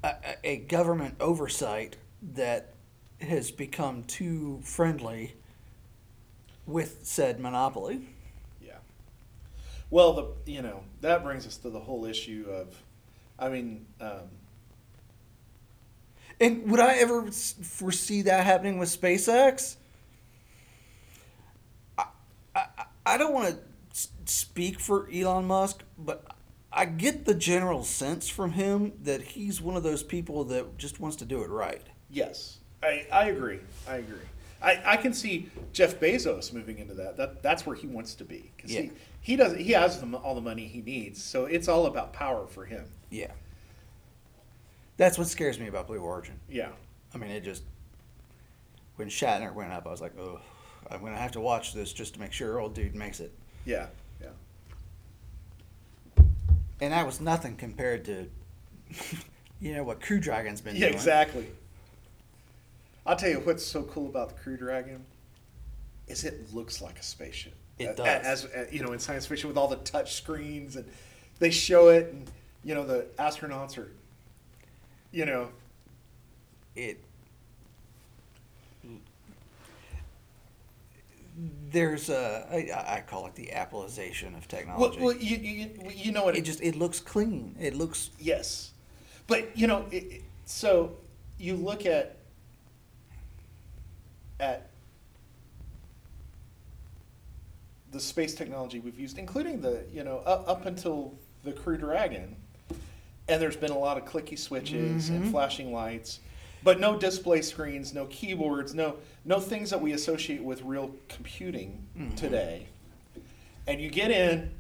a, 0.03 0.14
a 0.42 0.57
government 0.57 1.16
oversight 1.21 1.97
that 2.35 2.73
has 3.21 3.51
become 3.51 4.03
too 4.05 4.61
friendly 4.62 5.35
with 6.66 7.01
said 7.03 7.38
monopoly. 7.38 8.09
Yeah. 8.61 8.79
Well, 9.90 10.12
the 10.14 10.53
you 10.53 10.62
know 10.62 10.83
that 11.03 11.23
brings 11.23 11.47
us 11.47 11.57
to 11.59 11.71
the 11.71 11.81
whole 11.81 12.05
issue 12.07 12.47
of, 12.51 12.75
I 13.38 13.49
mean, 13.51 13.87
um, 14.01 14.29
And 16.38 16.71
would 16.71 16.81
I 16.81 16.97
ever 16.97 17.31
foresee 17.31 18.23
that 18.23 18.45
happening 18.45 18.79
with 18.79 18.88
SpaceX? 18.88 19.77
I, 22.55 22.69
I, 23.07 23.16
don't 23.19 23.33
want 23.33 23.55
to 23.95 24.09
speak 24.27 24.81
for 24.81 25.09
Elon 25.12 25.47
Musk, 25.47 25.83
but 25.99 26.25
I 26.73 26.85
get 26.85 27.25
the 27.25 27.35
general 27.35 27.85
sense 27.85 28.29
from 28.29 28.53
him 28.53 28.92
that 29.05 29.23
he's 29.23 29.61
one 29.62 29.77
of 29.77 29.83
those 29.83 30.03
people 30.03 30.45
that 30.45 30.77
just 30.77 31.01
wants 31.01 31.16
to 31.16 31.25
do 31.25 31.42
it 31.42 31.49
right. 31.49 31.83
yes, 32.11 32.59
I 32.83 33.07
I 33.11 33.25
agree. 33.27 33.61
I 33.88 33.97
agree. 33.97 34.19
I, 34.62 34.83
I 34.85 34.97
can 34.97 35.12
see 35.14 35.49
Jeff 35.73 35.99
Bezos 36.01 36.53
moving 36.53 36.79
into 36.79 36.95
that. 36.95 37.16
That 37.16 37.42
that's 37.42 37.64
where 37.66 37.77
he 37.77 37.87
wants 37.87 38.14
to 38.16 38.25
be 38.25 38.51
because 38.57 38.73
Yeah. 38.75 38.83
he 38.83 38.90
he 39.21 39.37
does 39.37 39.57
he 39.57 39.73
has 39.73 40.01
the, 40.01 40.16
all 40.19 40.35
the 40.35 40.40
money 40.42 40.66
he 40.66 40.83
needs. 40.83 41.23
So 41.23 41.47
it's 41.47 41.69
all 41.69 41.87
about 41.87 42.12
power 42.12 42.47
for 42.47 42.64
him. 42.66 42.85
Yeah. 43.11 43.31
That's 44.99 45.19
what 45.19 45.27
scares 45.29 45.59
me 45.59 45.66
about 45.69 45.87
Blue 45.87 45.99
Origin. 45.99 46.40
Yeah. 46.49 46.69
I 47.14 47.19
mean, 47.19 47.31
it 47.31 47.45
just 47.45 47.62
when 48.97 49.09
Shatner 49.09 49.53
went 49.55 49.73
up, 49.73 49.87
I 49.87 49.90
was 49.90 50.01
like, 50.01 50.19
oh, 50.19 50.40
I'm 50.90 51.01
gonna 51.01 51.16
have 51.16 51.33
to 51.33 51.40
watch 51.40 51.72
this 51.72 51.92
just 51.92 52.14
to 52.14 52.20
make 52.20 52.33
sure 52.33 52.61
old 52.61 52.75
dude 52.75 52.94
makes 52.94 53.20
it. 53.20 53.33
Yeah. 53.64 53.87
Yeah. 54.20 54.29
And 56.81 56.92
that 56.92 57.07
was 57.07 57.20
nothing 57.20 57.57
compared 57.57 58.05
to, 58.07 58.29
you 59.61 59.75
know, 59.75 59.83
what 59.83 60.01
Crew 60.01 60.20
Dragon's 60.20 60.61
been 60.61 60.75
doing. 60.75 60.83
Yeah. 60.83 60.88
doing. 60.88 60.94
Exactly. 60.96 61.46
I'll 63.05 63.16
tell 63.16 63.31
you 63.31 63.40
what's 63.40 63.64
so 63.64 63.83
cool 63.85 64.09
about 64.09 64.29
the 64.31 64.35
Crew 64.35 64.57
Dragon 64.57 65.05
is 66.09 66.25
it 66.25 66.53
looks 66.53 66.81
like 66.81 66.99
a 66.99 67.03
spaceship. 67.03 67.55
It 67.79 67.96
does. 67.96 68.07
As, 68.07 68.44
as 68.46 68.72
you 68.72 68.83
know, 68.83 68.92
in 68.92 68.99
science 68.99 69.27
fiction 69.27 69.49
with 69.49 69.57
all 69.57 69.68
the 69.68 69.77
touch 69.77 70.14
screens 70.14 70.77
and 70.77 70.87
they 71.38 71.51
show 71.51 71.88
it, 71.88 72.07
and 72.12 72.31
you 72.64 72.75
know 72.75 72.85
the 72.87 73.07
astronauts 73.18 73.77
are, 73.79 73.90
you 75.12 75.27
know, 75.27 75.49
It. 76.75 77.03
There's 81.70 82.09
a, 82.09 82.46
I, 82.51 82.96
I 82.96 83.01
call 83.03 83.27
it 83.27 83.35
the 83.35 83.53
Appleization 83.53 84.35
of 84.37 84.49
technology. 84.49 84.99
well 85.01 85.14
you, 85.14 85.37
you 85.37 85.90
you 85.94 86.12
know 86.12 86.25
what 86.25 86.35
it 86.37 86.42
just 86.42 86.62
it 86.62 86.77
looks 86.77 86.99
clean. 87.01 87.55
It 87.61 87.75
looks 87.75 88.09
Yes, 88.18 88.72
but 89.27 89.57
you 89.57 89.66
know, 89.66 89.85
it, 89.90 90.05
it- 90.05 90.22
so 90.46 90.96
you 91.38 91.57
look 91.57 91.85
at 91.87 92.16
at 94.40 94.68
the 97.92 98.01
space 98.01 98.35
technology 98.35 98.79
we've 98.81 98.99
used, 98.99 99.18
including 99.18 99.61
the 99.61 99.85
you 99.92 100.05
know 100.05 100.18
up, 100.18 100.49
up 100.49 100.66
until 100.66 101.12
the 101.44 101.53
Crew 101.53 101.77
Dragon, 101.77 102.35
and 103.29 103.42
there's 103.42 103.57
been 103.57 103.72
a 103.72 103.79
lot 103.79 103.99
of 103.99 104.05
clicky 104.05 104.38
switches 104.38 105.11
and 105.11 105.25
Mhm. 105.25 105.31
flashing 105.33 105.72
lights, 105.72 106.20
but 106.62 106.81
no 106.81 106.99
display 106.99 107.42
screens, 107.42 107.92
no 107.95 108.07
keyboards, 108.07 108.75
no 108.75 108.97
no 109.25 109.40
things 109.40 109.71
that 109.71 109.81
we 109.81 109.92
associate 109.92 110.42
with 110.42 110.62
real 110.62 110.92
computing 111.09 111.87
Mhm. 111.99 112.14
today. 112.16 112.66
And 113.66 113.81
you 113.81 113.90
get 113.90 114.11
in 114.12 114.51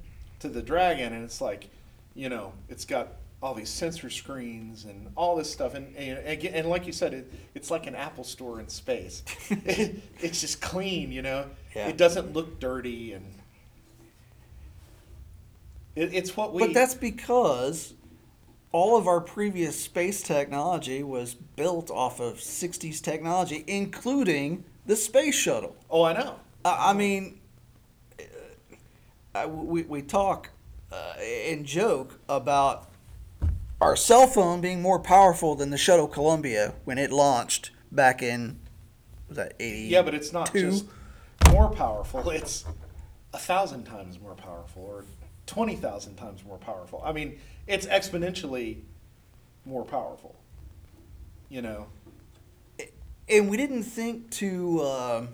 to 0.40 0.48
the 0.48 0.60
Dragon, 0.62 1.12
and 1.12 1.22
it's 1.24 1.40
like, 1.40 1.68
you 2.14 2.28
know, 2.28 2.52
it's 2.68 2.84
got 2.84 3.12
all 3.42 3.54
these 3.54 3.68
sensor 3.68 4.10
screens 4.10 4.84
and 4.84 5.12
all 5.16 5.36
this 5.36 5.50
stuff, 5.50 5.74
and 5.74 5.94
and, 5.96 6.18
and 6.46 6.68
like 6.68 6.86
you 6.86 6.92
said, 6.92 7.14
it, 7.14 7.32
it's 7.54 7.70
like 7.70 7.86
an 7.86 7.94
Apple 7.94 8.24
store 8.24 8.58
in 8.60 8.68
space. 8.68 9.22
it's 9.50 10.40
just 10.40 10.60
clean, 10.60 11.12
you 11.12 11.22
know. 11.22 11.46
Yeah. 11.74 11.88
It 11.88 11.96
doesn't 11.96 12.32
look 12.32 12.58
dirty, 12.58 13.12
and 13.12 13.24
it, 15.94 16.12
it's 16.14 16.36
what 16.36 16.52
we. 16.54 16.62
But 16.66 16.74
that's 16.74 16.94
because 16.94 17.94
all 18.72 18.96
of 18.96 19.06
our 19.06 19.20
previous 19.20 19.78
space 19.80 20.22
technology 20.22 21.02
was 21.02 21.34
built 21.34 21.90
off 21.90 22.20
of 22.20 22.34
60s 22.36 23.00
technology, 23.00 23.64
including 23.66 24.64
the 24.84 24.96
space 24.96 25.34
shuttle. 25.34 25.76
oh, 25.90 26.04
I 26.04 26.12
know. 26.12 26.36
I 26.64 26.90
I 26.90 26.92
mean, 26.92 27.40
uh, 28.18 28.22
I- 29.34 29.46
we, 29.46 29.82
we 29.82 30.02
talk 30.02 30.50
uh, 30.92 31.14
and 31.20 31.64
joke 31.64 32.18
about 32.28 32.88
our 33.80 33.96
cell 33.96 34.26
phone 34.26 34.60
being 34.60 34.80
more 34.80 34.98
powerful 34.98 35.54
than 35.54 35.70
the 35.70 35.76
shuttle 35.78 36.08
Columbia 36.08 36.74
when 36.84 36.96
it 36.98 37.10
launched 37.12 37.70
back 37.92 38.22
in, 38.22 38.58
was 39.28 39.36
that 39.36 39.54
80? 39.60 39.88
Yeah, 39.88 40.02
but 40.02 40.14
it's 40.14 40.32
not 40.32 40.52
just 40.52 40.86
more 41.52 41.68
powerful. 41.70 42.30
It's 42.30 42.64
a 43.34 43.38
thousand 43.38 43.84
times 43.84 44.18
more 44.20 44.34
powerful, 44.34 44.82
or 44.82 45.04
twenty 45.46 45.76
thousand 45.76 46.16
times 46.16 46.42
more 46.44 46.56
powerful. 46.58 47.02
I 47.04 47.12
mean, 47.12 47.38
it's 47.66 47.86
exponentially 47.86 48.78
more 49.64 49.84
powerful. 49.84 50.34
You 51.48 51.62
know. 51.62 51.86
and 53.28 53.48
we 53.48 53.56
didn't 53.56 53.84
think 53.84 54.30
to 54.30 54.82
um, 54.82 55.28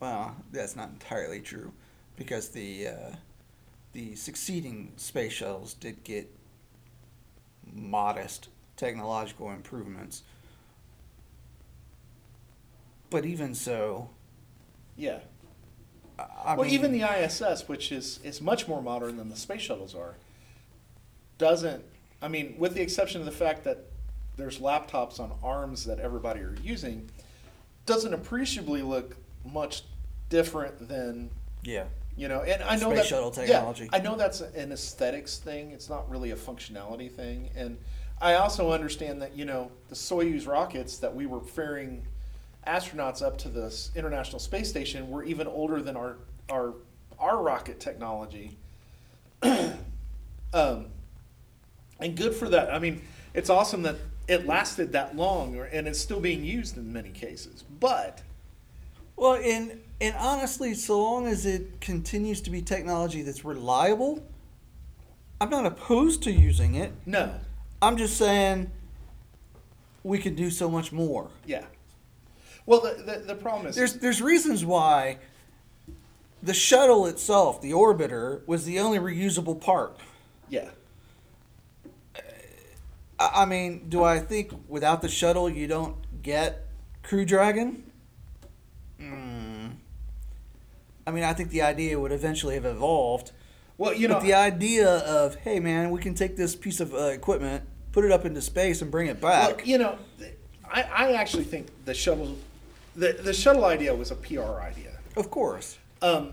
well 0.00 0.36
that's 0.52 0.76
not 0.76 0.90
entirely 0.90 1.40
true 1.40 1.72
because 2.16 2.48
the 2.50 2.88
uh, 2.88 3.16
the 3.92 4.14
succeeding 4.14 4.92
space 4.96 5.32
shuttles 5.32 5.74
did 5.74 6.04
get 6.04 6.30
modest 7.72 8.48
technological 8.76 9.50
improvements. 9.50 10.22
But 13.10 13.24
even 13.24 13.54
so, 13.54 14.10
Yeah. 14.96 15.20
I 16.18 16.56
well, 16.56 16.64
mean, 16.64 16.74
even 16.74 16.92
the 16.92 17.02
ISS, 17.04 17.68
which 17.68 17.92
is 17.92 18.18
is 18.24 18.40
much 18.40 18.66
more 18.66 18.82
modern 18.82 19.16
than 19.16 19.28
the 19.28 19.36
space 19.36 19.60
shuttles 19.62 19.94
are, 19.94 20.16
doesn't. 21.38 21.84
I 22.20 22.28
mean, 22.28 22.56
with 22.58 22.74
the 22.74 22.82
exception 22.82 23.20
of 23.20 23.26
the 23.26 23.32
fact 23.32 23.64
that 23.64 23.84
there's 24.36 24.58
laptops 24.58 25.20
on 25.20 25.32
arms 25.42 25.84
that 25.84 25.98
everybody 25.98 26.40
are 26.40 26.54
using, 26.62 27.10
doesn't 27.86 28.12
appreciably 28.12 28.82
look 28.82 29.16
much 29.44 29.82
different 30.28 30.88
than 30.88 31.30
yeah, 31.62 31.84
you 32.16 32.28
know. 32.28 32.42
And 32.42 32.62
I 32.62 32.76
know 32.76 32.90
Space 32.90 32.98
that 32.98 33.06
shuttle 33.06 33.32
yeah, 33.36 33.46
technology. 33.46 33.88
I 33.92 34.00
know 34.00 34.16
that's 34.16 34.40
an 34.40 34.72
aesthetics 34.72 35.38
thing. 35.38 35.70
It's 35.70 35.88
not 35.88 36.08
really 36.10 36.32
a 36.32 36.36
functionality 36.36 37.10
thing. 37.10 37.50
And 37.56 37.78
I 38.20 38.34
also 38.34 38.72
understand 38.72 39.22
that 39.22 39.36
you 39.36 39.44
know 39.44 39.70
the 39.88 39.94
Soyuz 39.94 40.46
rockets 40.46 40.98
that 40.98 41.14
we 41.14 41.26
were 41.26 41.40
ferrying 41.40 42.04
astronauts 42.66 43.22
up 43.22 43.38
to 43.38 43.48
the 43.48 43.74
International 43.94 44.38
Space 44.38 44.68
Station 44.68 45.10
were 45.10 45.24
even 45.24 45.46
older 45.46 45.80
than 45.80 45.96
our 45.96 46.16
our 46.50 46.74
our 47.18 47.42
rocket 47.42 47.80
technology. 47.80 48.56
um, 49.42 50.86
and 52.00 52.16
good 52.16 52.34
for 52.34 52.48
that. 52.48 52.72
I 52.72 52.78
mean, 52.78 53.02
it's 53.34 53.50
awesome 53.50 53.82
that 53.82 53.96
it 54.26 54.46
lasted 54.46 54.92
that 54.92 55.16
long, 55.16 55.56
or, 55.56 55.64
and 55.64 55.86
it's 55.88 55.98
still 55.98 56.20
being 56.20 56.44
used 56.44 56.76
in 56.76 56.92
many 56.92 57.10
cases. 57.10 57.64
But 57.80 58.22
Well, 59.16 59.34
and 59.34 59.80
and 60.00 60.14
honestly, 60.16 60.74
so 60.74 61.02
long 61.02 61.26
as 61.26 61.46
it 61.46 61.80
continues 61.80 62.40
to 62.42 62.50
be 62.50 62.62
technology 62.62 63.22
that's 63.22 63.44
reliable, 63.44 64.22
I'm 65.40 65.50
not 65.50 65.66
opposed 65.66 66.22
to 66.24 66.30
using 66.32 66.74
it. 66.74 66.92
no, 67.06 67.32
I'm 67.80 67.96
just 67.96 68.16
saying 68.16 68.70
we 70.04 70.18
can 70.18 70.34
do 70.34 70.50
so 70.50 70.70
much 70.70 70.92
more. 70.92 71.28
yeah. 71.46 71.64
Well, 72.66 72.80
the 72.80 73.02
the, 73.02 73.18
the 73.28 73.34
problem 73.34 73.66
is 73.66 73.76
There's 73.76 73.94
there's 73.94 74.20
reasons 74.20 74.64
why 74.64 75.18
the 76.42 76.54
shuttle 76.54 77.06
itself, 77.06 77.60
the 77.62 77.72
orbiter, 77.72 78.46
was 78.46 78.64
the 78.66 78.78
only 78.78 78.98
reusable 78.98 79.58
part. 79.60 79.96
yeah. 80.50 80.68
I, 83.18 83.44
mean, 83.44 83.88
do 83.88 84.04
I 84.04 84.18
think 84.20 84.52
without 84.68 85.02
the 85.02 85.08
shuttle 85.08 85.48
you 85.48 85.66
don't 85.66 85.96
get 86.22 86.66
Crew 87.02 87.24
Dragon? 87.24 87.90
Mm. 89.00 89.72
I 91.06 91.10
mean, 91.10 91.24
I 91.24 91.32
think 91.32 91.50
the 91.50 91.62
idea 91.62 91.98
would 91.98 92.12
eventually 92.12 92.54
have 92.54 92.64
evolved. 92.64 93.32
Well, 93.76 93.94
you 93.94 94.08
know, 94.08 94.14
but 94.14 94.24
the 94.24 94.34
idea 94.34 94.88
of 94.88 95.36
hey 95.36 95.60
man, 95.60 95.90
we 95.90 96.00
can 96.00 96.14
take 96.14 96.36
this 96.36 96.56
piece 96.56 96.80
of 96.80 96.92
uh, 96.92 97.06
equipment, 97.06 97.62
put 97.92 98.04
it 98.04 98.10
up 98.10 98.24
into 98.24 98.42
space, 98.42 98.82
and 98.82 98.90
bring 98.90 99.06
it 99.06 99.22
Well, 99.22 99.54
back. 99.54 99.66
you 99.66 99.78
know, 99.78 99.98
I, 100.68 100.82
I 100.82 101.12
actually 101.12 101.44
think 101.44 101.68
the 101.84 101.94
shuttle, 101.94 102.36
the, 102.96 103.12
the 103.12 103.32
shuttle 103.32 103.64
idea 103.64 103.94
was 103.94 104.10
a 104.10 104.16
PR 104.16 104.60
idea. 104.60 104.98
Of 105.16 105.30
course. 105.30 105.78
Um, 106.02 106.32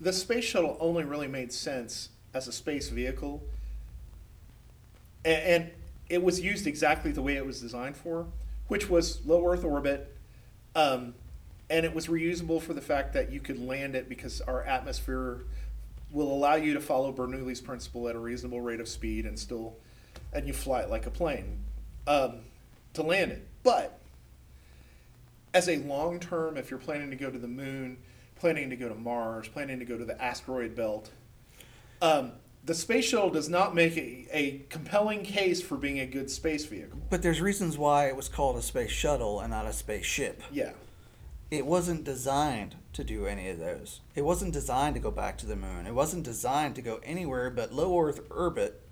the 0.00 0.12
space 0.12 0.44
shuttle 0.44 0.76
only 0.80 1.04
really 1.04 1.28
made 1.28 1.52
sense 1.52 2.08
as 2.32 2.48
a 2.48 2.52
space 2.52 2.88
vehicle, 2.88 3.42
and, 5.24 5.42
and 5.42 5.70
it 6.10 6.22
was 6.22 6.40
used 6.40 6.66
exactly 6.66 7.12
the 7.12 7.22
way 7.22 7.36
it 7.36 7.46
was 7.46 7.60
designed 7.60 7.96
for, 7.96 8.26
which 8.68 8.90
was 8.90 9.24
low 9.24 9.46
Earth 9.48 9.64
orbit, 9.64 10.14
um, 10.74 11.14
and 11.70 11.86
it 11.86 11.94
was 11.94 12.08
reusable 12.08 12.60
for 12.60 12.74
the 12.74 12.80
fact 12.80 13.12
that 13.14 13.30
you 13.30 13.40
could 13.40 13.64
land 13.64 13.94
it 13.94 14.08
because 14.08 14.40
our 14.42 14.62
atmosphere 14.64 15.44
will 16.10 16.32
allow 16.32 16.56
you 16.56 16.74
to 16.74 16.80
follow 16.80 17.12
Bernoulli's 17.12 17.60
principle 17.60 18.08
at 18.08 18.16
a 18.16 18.18
reasonable 18.18 18.60
rate 18.60 18.80
of 18.80 18.88
speed 18.88 19.24
and 19.24 19.38
still, 19.38 19.76
and 20.32 20.48
you 20.48 20.52
fly 20.52 20.80
it 20.80 20.90
like 20.90 21.06
a 21.06 21.10
plane 21.10 21.60
um, 22.08 22.40
to 22.94 23.02
land 23.02 23.30
it. 23.30 23.46
But 23.62 24.00
as 25.54 25.68
a 25.68 25.76
long 25.78 26.18
term, 26.18 26.56
if 26.56 26.70
you're 26.70 26.80
planning 26.80 27.10
to 27.10 27.16
go 27.16 27.30
to 27.30 27.38
the 27.38 27.48
moon, 27.48 27.98
planning 28.34 28.70
to 28.70 28.76
go 28.76 28.88
to 28.88 28.96
Mars, 28.96 29.46
planning 29.46 29.78
to 29.78 29.84
go 29.84 29.96
to 29.96 30.04
the 30.04 30.20
asteroid 30.20 30.74
belt, 30.74 31.10
um, 32.02 32.32
the 32.64 32.74
space 32.74 33.06
shuttle 33.06 33.30
does 33.30 33.48
not 33.48 33.74
make 33.74 33.96
a, 33.96 34.26
a 34.32 34.58
compelling 34.68 35.22
case 35.22 35.62
for 35.62 35.76
being 35.76 35.98
a 36.00 36.06
good 36.06 36.30
space 36.30 36.66
vehicle. 36.66 36.98
But 37.08 37.22
there's 37.22 37.40
reasons 37.40 37.78
why 37.78 38.06
it 38.08 38.16
was 38.16 38.28
called 38.28 38.56
a 38.56 38.62
space 38.62 38.90
shuttle 38.90 39.40
and 39.40 39.50
not 39.50 39.66
a 39.66 39.72
spaceship. 39.72 40.42
Yeah, 40.52 40.72
It 41.50 41.66
wasn't 41.66 42.04
designed 42.04 42.76
to 42.92 43.04
do 43.04 43.26
any 43.26 43.48
of 43.48 43.58
those. 43.58 44.00
It 44.14 44.22
wasn't 44.22 44.52
designed 44.52 44.94
to 44.96 45.00
go 45.00 45.10
back 45.10 45.38
to 45.38 45.46
the 45.46 45.56
moon. 45.56 45.86
It 45.86 45.94
wasn't 45.94 46.24
designed 46.24 46.74
to 46.76 46.82
go 46.82 47.00
anywhere 47.02 47.50
but 47.50 47.72
low 47.72 47.98
Earth 47.98 48.20
orbit 48.30 48.82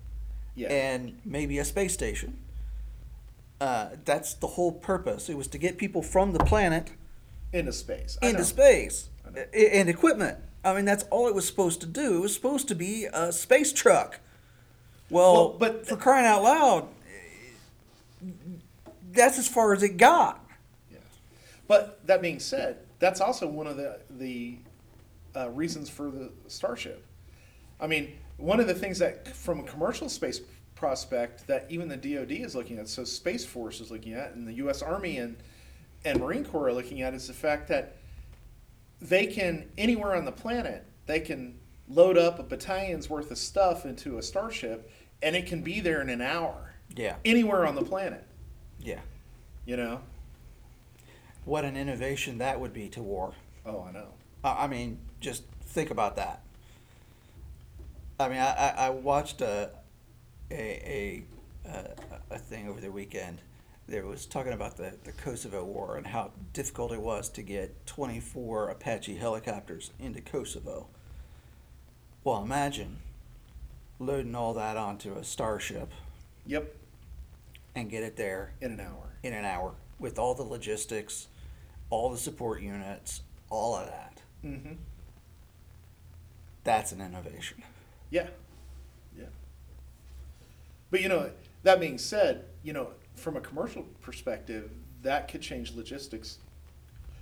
yeah, 0.55 0.69
and 0.69 1.19
maybe 1.23 1.57
a 1.59 1.65
space 1.65 1.93
station. 1.93 2.39
Uh, 3.61 3.89
that's 4.05 4.33
the 4.33 4.47
whole 4.47 4.71
purpose. 4.71 5.29
It 5.29 5.37
was 5.37 5.47
to 5.49 5.57
get 5.57 5.77
people 5.77 6.01
from 6.01 6.31
the 6.31 6.39
planet 6.39 6.93
into 7.53 7.73
space. 7.73 8.17
Into 8.21 8.45
space 8.45 9.09
I 9.27 9.29
know. 9.31 9.41
I- 9.53 9.57
and 9.57 9.89
equipment. 9.89 10.39
I 10.63 10.73
mean, 10.75 10.85
that's 10.85 11.03
all 11.05 11.27
it 11.27 11.35
was 11.35 11.47
supposed 11.47 11.79
to 11.81 11.87
do. 11.87 12.17
It 12.17 12.21
was 12.21 12.33
supposed 12.33 12.67
to 12.67 12.75
be 12.75 13.05
a 13.11 13.31
space 13.31 13.71
truck. 13.71 14.19
Well, 15.09 15.33
Well, 15.33 15.49
but- 15.57 15.87
for 15.87 15.95
crying 15.95 16.25
out 16.25 16.43
loud, 16.43 16.87
that's 19.11 19.37
as 19.37 19.47
far 19.47 19.73
as 19.73 19.83
it 19.83 19.97
got. 19.97 20.43
Yeah. 20.91 20.97
But 21.67 22.05
that 22.07 22.21
being 22.21 22.39
said, 22.39 22.77
that's 22.99 23.21
also 23.21 23.47
one 23.47 23.67
of 23.67 23.77
the 23.77 23.99
the 24.09 24.57
uh, 25.35 25.49
reasons 25.49 25.89
for 25.89 26.09
the 26.11 26.31
Starship. 26.47 27.05
I 27.79 27.87
mean, 27.87 28.13
one 28.37 28.59
of 28.59 28.67
the 28.67 28.73
things 28.73 28.99
that, 28.99 29.27
from 29.35 29.59
a 29.59 29.63
commercial 29.63 30.09
space 30.09 30.41
prospect, 30.75 31.45
that 31.47 31.65
even 31.69 31.87
the 31.87 31.95
DoD 31.95 32.31
is 32.31 32.55
looking 32.55 32.77
at, 32.79 32.87
so 32.89 33.03
Space 33.03 33.45
Force 33.45 33.79
is 33.79 33.91
looking 33.91 34.13
at, 34.13 34.33
and 34.33 34.47
the 34.47 34.53
U.S. 34.53 34.81
Army 34.81 35.17
and 35.17 35.37
and 36.05 36.19
Marine 36.19 36.43
Corps 36.45 36.67
are 36.69 36.73
looking 36.73 37.01
at, 37.01 37.13
is 37.13 37.27
the 37.27 37.33
fact 37.33 37.67
that 37.69 37.95
they 39.01 39.25
can 39.27 39.69
anywhere 39.77 40.15
on 40.15 40.25
the 40.25 40.31
planet 40.31 40.85
they 41.05 41.19
can 41.19 41.57
load 41.87 42.17
up 42.17 42.37
a 42.39 42.43
battalion's 42.43 43.09
worth 43.09 43.31
of 43.31 43.37
stuff 43.37 43.83
into 43.85 44.17
a 44.19 44.21
starship, 44.21 44.91
and 45.23 45.35
it 45.35 45.47
can 45.47 45.61
be 45.63 45.79
there 45.79 46.01
in 46.01 46.09
an 46.09 46.21
hour 46.21 46.75
Yeah, 46.95 47.15
anywhere 47.25 47.65
on 47.65 47.73
the 47.75 47.81
planet. 47.83 48.25
yeah. 48.79 48.99
You 49.65 49.75
know? 49.77 50.01
What 51.45 51.65
an 51.65 51.75
innovation 51.75 52.37
that 52.39 52.59
would 52.59 52.73
be 52.73 52.89
to 52.89 53.01
war. 53.01 53.33
Oh, 53.65 53.85
I 53.87 53.91
know. 53.91 54.07
I 54.43 54.65
I 54.65 54.67
mean, 54.67 54.99
just 55.19 55.43
think 55.61 55.89
about 55.89 56.15
that. 56.17 56.41
I 58.19 58.29
mean, 58.29 58.37
I, 58.37 58.51
I, 58.53 58.67
I 58.85 58.89
watched 58.91 59.41
a, 59.41 59.71
a, 60.51 60.55
a, 60.55 61.23
a, 61.69 62.35
a 62.35 62.37
thing 62.37 62.67
over 62.67 62.79
the 62.81 62.91
weekend. 62.91 63.41
There 63.89 64.05
was 64.05 64.27
talking 64.27 64.53
about 64.53 64.77
the, 64.77 64.93
the 65.03 65.11
Kosovo 65.11 65.63
War 65.63 65.97
and 65.97 66.05
how 66.05 66.29
difficult 66.53 66.91
it 66.91 67.01
was 67.01 67.27
to 67.29 67.41
get 67.41 67.87
24 67.87 68.69
Apache 68.69 69.15
helicopters 69.15 69.89
into 69.99 70.21
Kosovo. 70.21 70.85
Well, 72.23 72.43
imagine 72.43 72.97
loading 73.97 74.35
all 74.35 74.53
that 74.53 74.77
onto 74.77 75.15
a 75.15 75.23
starship 75.23 75.91
Yep, 76.45 76.75
and 77.73 77.89
get 77.89 78.03
it 78.03 78.15
there 78.15 78.53
in 78.61 78.73
an 78.73 78.79
hour. 78.79 79.09
in 79.23 79.33
an 79.33 79.43
hour 79.43 79.73
with 79.97 80.19
all 80.19 80.35
the 80.35 80.43
logistics, 80.43 81.27
all 81.89 82.11
the 82.11 82.17
support 82.17 82.61
units, 82.61 83.21
all 83.49 83.75
of 83.75 83.87
that. 83.87 84.21
Mm-hmm. 84.45 84.73
That's 86.63 86.91
an 86.91 87.01
innovation. 87.01 87.63
Yeah, 88.11 88.27
yeah. 89.17 89.25
But 90.91 91.01
you 91.01 91.09
know, 91.09 91.31
that 91.63 91.79
being 91.79 91.97
said, 91.97 92.45
you 92.63 92.73
know, 92.73 92.89
from 93.19 93.37
a 93.37 93.41
commercial 93.41 93.83
perspective, 94.01 94.71
that 95.03 95.27
could 95.27 95.41
change 95.41 95.73
logistics. 95.75 96.39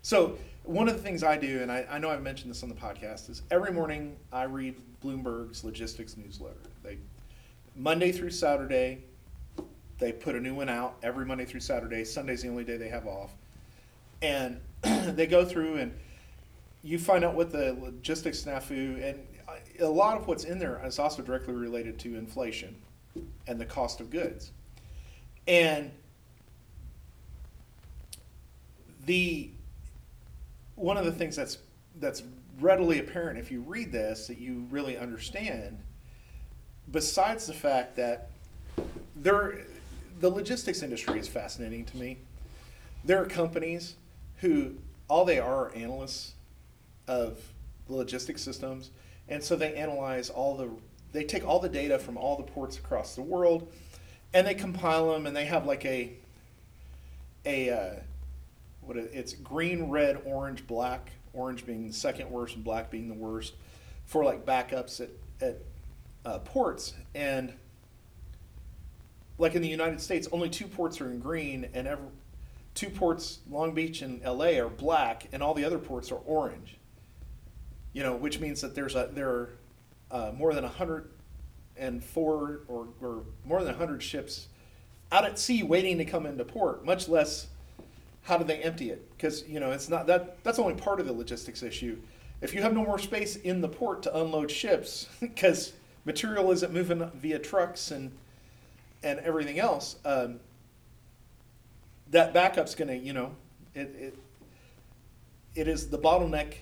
So 0.01 0.37
one 0.63 0.87
of 0.87 0.95
the 0.95 1.01
things 1.01 1.23
I 1.23 1.37
do, 1.37 1.61
and 1.61 1.71
I, 1.71 1.85
I 1.89 1.99
know 1.99 2.09
I've 2.09 2.21
mentioned 2.21 2.51
this 2.51 2.63
on 2.63 2.69
the 2.69 2.75
podcast, 2.75 3.29
is 3.29 3.41
every 3.51 3.71
morning 3.71 4.15
I 4.31 4.43
read 4.43 4.75
Bloomberg's 5.03 5.63
logistics 5.63 6.15
newsletter. 6.17 6.55
They 6.83 6.97
Monday 7.75 8.11
through 8.11 8.31
Saturday, 8.31 9.03
they 9.99 10.11
put 10.11 10.35
a 10.35 10.39
new 10.39 10.55
one 10.55 10.69
out 10.69 10.95
every 11.03 11.25
Monday 11.25 11.45
through 11.45 11.59
Saturday. 11.59 12.03
Sunday's 12.03 12.41
the 12.41 12.49
only 12.49 12.63
day 12.63 12.77
they 12.77 12.89
have 12.89 13.05
off, 13.05 13.31
and 14.21 14.59
they 14.81 15.27
go 15.27 15.45
through 15.45 15.77
and 15.77 15.93
you 16.83 16.97
find 16.97 17.23
out 17.23 17.35
what 17.35 17.51
the 17.51 17.75
logistics 17.81 18.43
snafu 18.43 19.03
and 19.03 19.19
a 19.79 19.85
lot 19.85 20.17
of 20.17 20.27
what's 20.27 20.43
in 20.43 20.59
there 20.59 20.81
is 20.85 20.99
also 20.99 21.21
directly 21.21 21.53
related 21.53 21.99
to 21.99 22.15
inflation 22.15 22.75
and 23.47 23.59
the 23.59 23.65
cost 23.65 23.99
of 23.99 24.09
goods 24.09 24.51
and 25.47 25.91
the 29.05 29.49
one 30.75 30.97
of 30.97 31.05
the 31.05 31.11
things 31.11 31.35
that's 31.35 31.57
that's 31.99 32.23
readily 32.59 32.99
apparent 32.99 33.39
if 33.39 33.51
you 33.51 33.61
read 33.61 33.91
this 33.91 34.27
that 34.27 34.37
you 34.37 34.65
really 34.69 34.97
understand 34.97 35.79
besides 36.91 37.47
the 37.47 37.53
fact 37.53 37.95
that 37.95 38.29
there 39.15 39.59
the 40.19 40.29
logistics 40.29 40.81
industry 40.81 41.19
is 41.19 41.27
fascinating 41.27 41.85
to 41.85 41.97
me. 41.97 42.17
There 43.05 43.21
are 43.21 43.25
companies 43.25 43.95
who 44.37 44.75
all 45.07 45.25
they 45.25 45.39
are 45.39 45.67
are 45.67 45.75
analysts 45.75 46.33
of 47.07 47.39
the 47.87 47.95
logistics 47.95 48.41
systems. 48.41 48.91
And 49.29 49.43
so 49.43 49.55
they 49.55 49.75
analyze 49.75 50.29
all 50.29 50.57
the 50.57 50.69
they 51.13 51.23
take 51.23 51.47
all 51.47 51.59
the 51.59 51.69
data 51.69 51.97
from 51.97 52.17
all 52.17 52.35
the 52.35 52.43
ports 52.43 52.77
across 52.77 53.15
the 53.15 53.21
world 53.21 53.71
and 54.33 54.45
they 54.45 54.53
compile 54.53 55.11
them, 55.13 55.25
and 55.25 55.35
they 55.35 55.45
have 55.45 55.65
like 55.65 55.85
a 55.85 56.13
a 57.45 57.69
uh, 57.69 57.93
what 58.81 58.97
it's 58.97 59.33
green, 59.33 59.89
red, 59.89 60.21
orange, 60.25 60.65
black. 60.67 61.11
Orange 61.33 61.65
being 61.65 61.87
the 61.87 61.93
second 61.93 62.31
worst, 62.31 62.55
and 62.55 62.63
black 62.63 62.89
being 62.89 63.09
the 63.09 63.15
worst 63.15 63.53
for 64.05 64.23
like 64.23 64.45
backups 64.45 65.01
at 65.01 65.09
at 65.39 65.61
uh, 66.25 66.39
ports. 66.39 66.93
And 67.13 67.53
like 69.37 69.55
in 69.55 69.61
the 69.61 69.67
United 69.67 70.01
States, 70.01 70.27
only 70.31 70.49
two 70.49 70.67
ports 70.67 70.99
are 70.99 71.11
in 71.11 71.19
green, 71.19 71.69
and 71.73 71.87
every, 71.87 72.07
two 72.73 72.89
ports, 72.89 73.39
Long 73.49 73.73
Beach 73.73 74.01
and 74.01 74.21
LA, 74.23 74.59
are 74.59 74.69
black, 74.69 75.27
and 75.31 75.43
all 75.43 75.53
the 75.53 75.63
other 75.63 75.79
ports 75.79 76.11
are 76.11 76.21
orange. 76.25 76.77
You 77.93 78.03
know, 78.03 78.15
which 78.15 78.39
means 78.39 78.61
that 78.61 78.75
there's 78.75 78.95
a 78.95 79.09
there 79.11 79.29
are 79.29 79.49
uh, 80.11 80.31
more 80.35 80.53
than 80.53 80.63
hundred 80.63 81.09
and 81.77 82.03
four 82.03 82.61
or, 82.67 82.87
or 83.01 83.23
more 83.45 83.63
than 83.63 83.75
hundred 83.75 84.03
ships 84.03 84.47
out 85.11 85.25
at 85.25 85.39
sea 85.39 85.63
waiting 85.63 85.97
to 85.97 86.05
come 86.05 86.25
into 86.25 86.43
port. 86.43 86.85
Much 86.85 87.07
less, 87.07 87.47
how 88.23 88.37
do 88.37 88.43
they 88.43 88.57
empty 88.57 88.89
it? 88.89 89.09
Because 89.15 89.47
you 89.47 89.59
know 89.59 89.71
it's 89.71 89.89
not 89.89 90.07
that 90.07 90.43
that's 90.43 90.59
only 90.59 90.73
part 90.73 90.99
of 90.99 91.05
the 91.05 91.13
logistics 91.13 91.63
issue. 91.63 91.97
If 92.41 92.53
you 92.53 92.61
have 92.61 92.73
no 92.73 92.83
more 92.83 92.99
space 92.99 93.35
in 93.35 93.61
the 93.61 93.67
port 93.67 94.03
to 94.03 94.17
unload 94.17 94.51
ships, 94.51 95.07
because 95.19 95.73
material 96.05 96.51
isn't 96.51 96.73
moving 96.73 97.09
via 97.15 97.39
trucks 97.39 97.91
and 97.91 98.11
and 99.03 99.19
everything 99.19 99.59
else, 99.59 99.97
um, 100.05 100.39
that 102.09 102.33
backup's 102.33 102.73
going 102.73 102.87
to, 102.87 102.97
you 102.97 103.13
know, 103.13 103.35
it, 103.75 103.95
it 103.99 104.17
it 105.55 105.67
is 105.67 105.89
the 105.89 105.97
bottleneck 105.97 106.53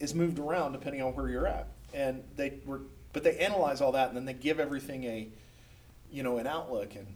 is 0.00 0.14
moved 0.14 0.38
around 0.38 0.72
depending 0.72 1.02
on 1.02 1.14
where 1.14 1.28
you're 1.28 1.46
at, 1.46 1.68
and 1.92 2.22
they 2.36 2.54
were, 2.64 2.80
but 3.14 3.24
they 3.24 3.38
analyze 3.38 3.80
all 3.80 3.92
that 3.92 4.08
and 4.08 4.16
then 4.16 4.26
they 4.26 4.34
give 4.34 4.60
everything 4.60 5.04
a, 5.04 5.28
you 6.12 6.22
know, 6.22 6.36
an 6.36 6.46
outlook 6.46 6.94
and 6.94 7.06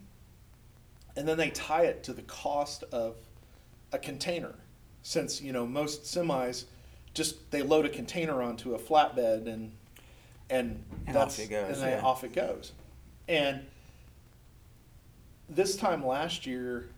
and 1.16 1.26
then 1.28 1.36
they 1.36 1.50
tie 1.50 1.82
it 1.82 2.04
to 2.04 2.12
the 2.12 2.22
cost 2.22 2.84
of 2.92 3.16
a 3.92 3.98
container, 3.98 4.54
since 5.02 5.42
you 5.42 5.52
know 5.52 5.66
most 5.66 6.04
semis 6.04 6.64
just 7.12 7.50
they 7.50 7.60
load 7.62 7.84
a 7.84 7.88
container 7.88 8.40
onto 8.40 8.74
a 8.74 8.78
flatbed 8.78 9.46
and 9.46 9.72
and, 10.50 10.82
And 11.06 11.14
that's 11.14 11.38
off 11.38 11.44
it 11.44 11.50
goes, 11.50 11.82
and 11.82 11.90
yeah. 11.90 12.00
off 12.02 12.24
it 12.24 12.32
goes, 12.32 12.72
and 13.26 13.66
this 15.50 15.76
time 15.76 16.06
last 16.06 16.46
year 16.46 16.88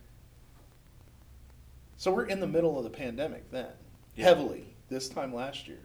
so 1.97 2.11
we're 2.11 2.25
in 2.25 2.41
the 2.41 2.47
middle 2.47 2.79
of 2.79 2.85
the 2.85 2.91
pandemic 2.91 3.51
then, 3.51 3.69
Yeah. 4.17 4.25
heavily. 4.25 4.65
This 4.89 5.09
time 5.09 5.35
last 5.35 5.69
year, 5.69 5.81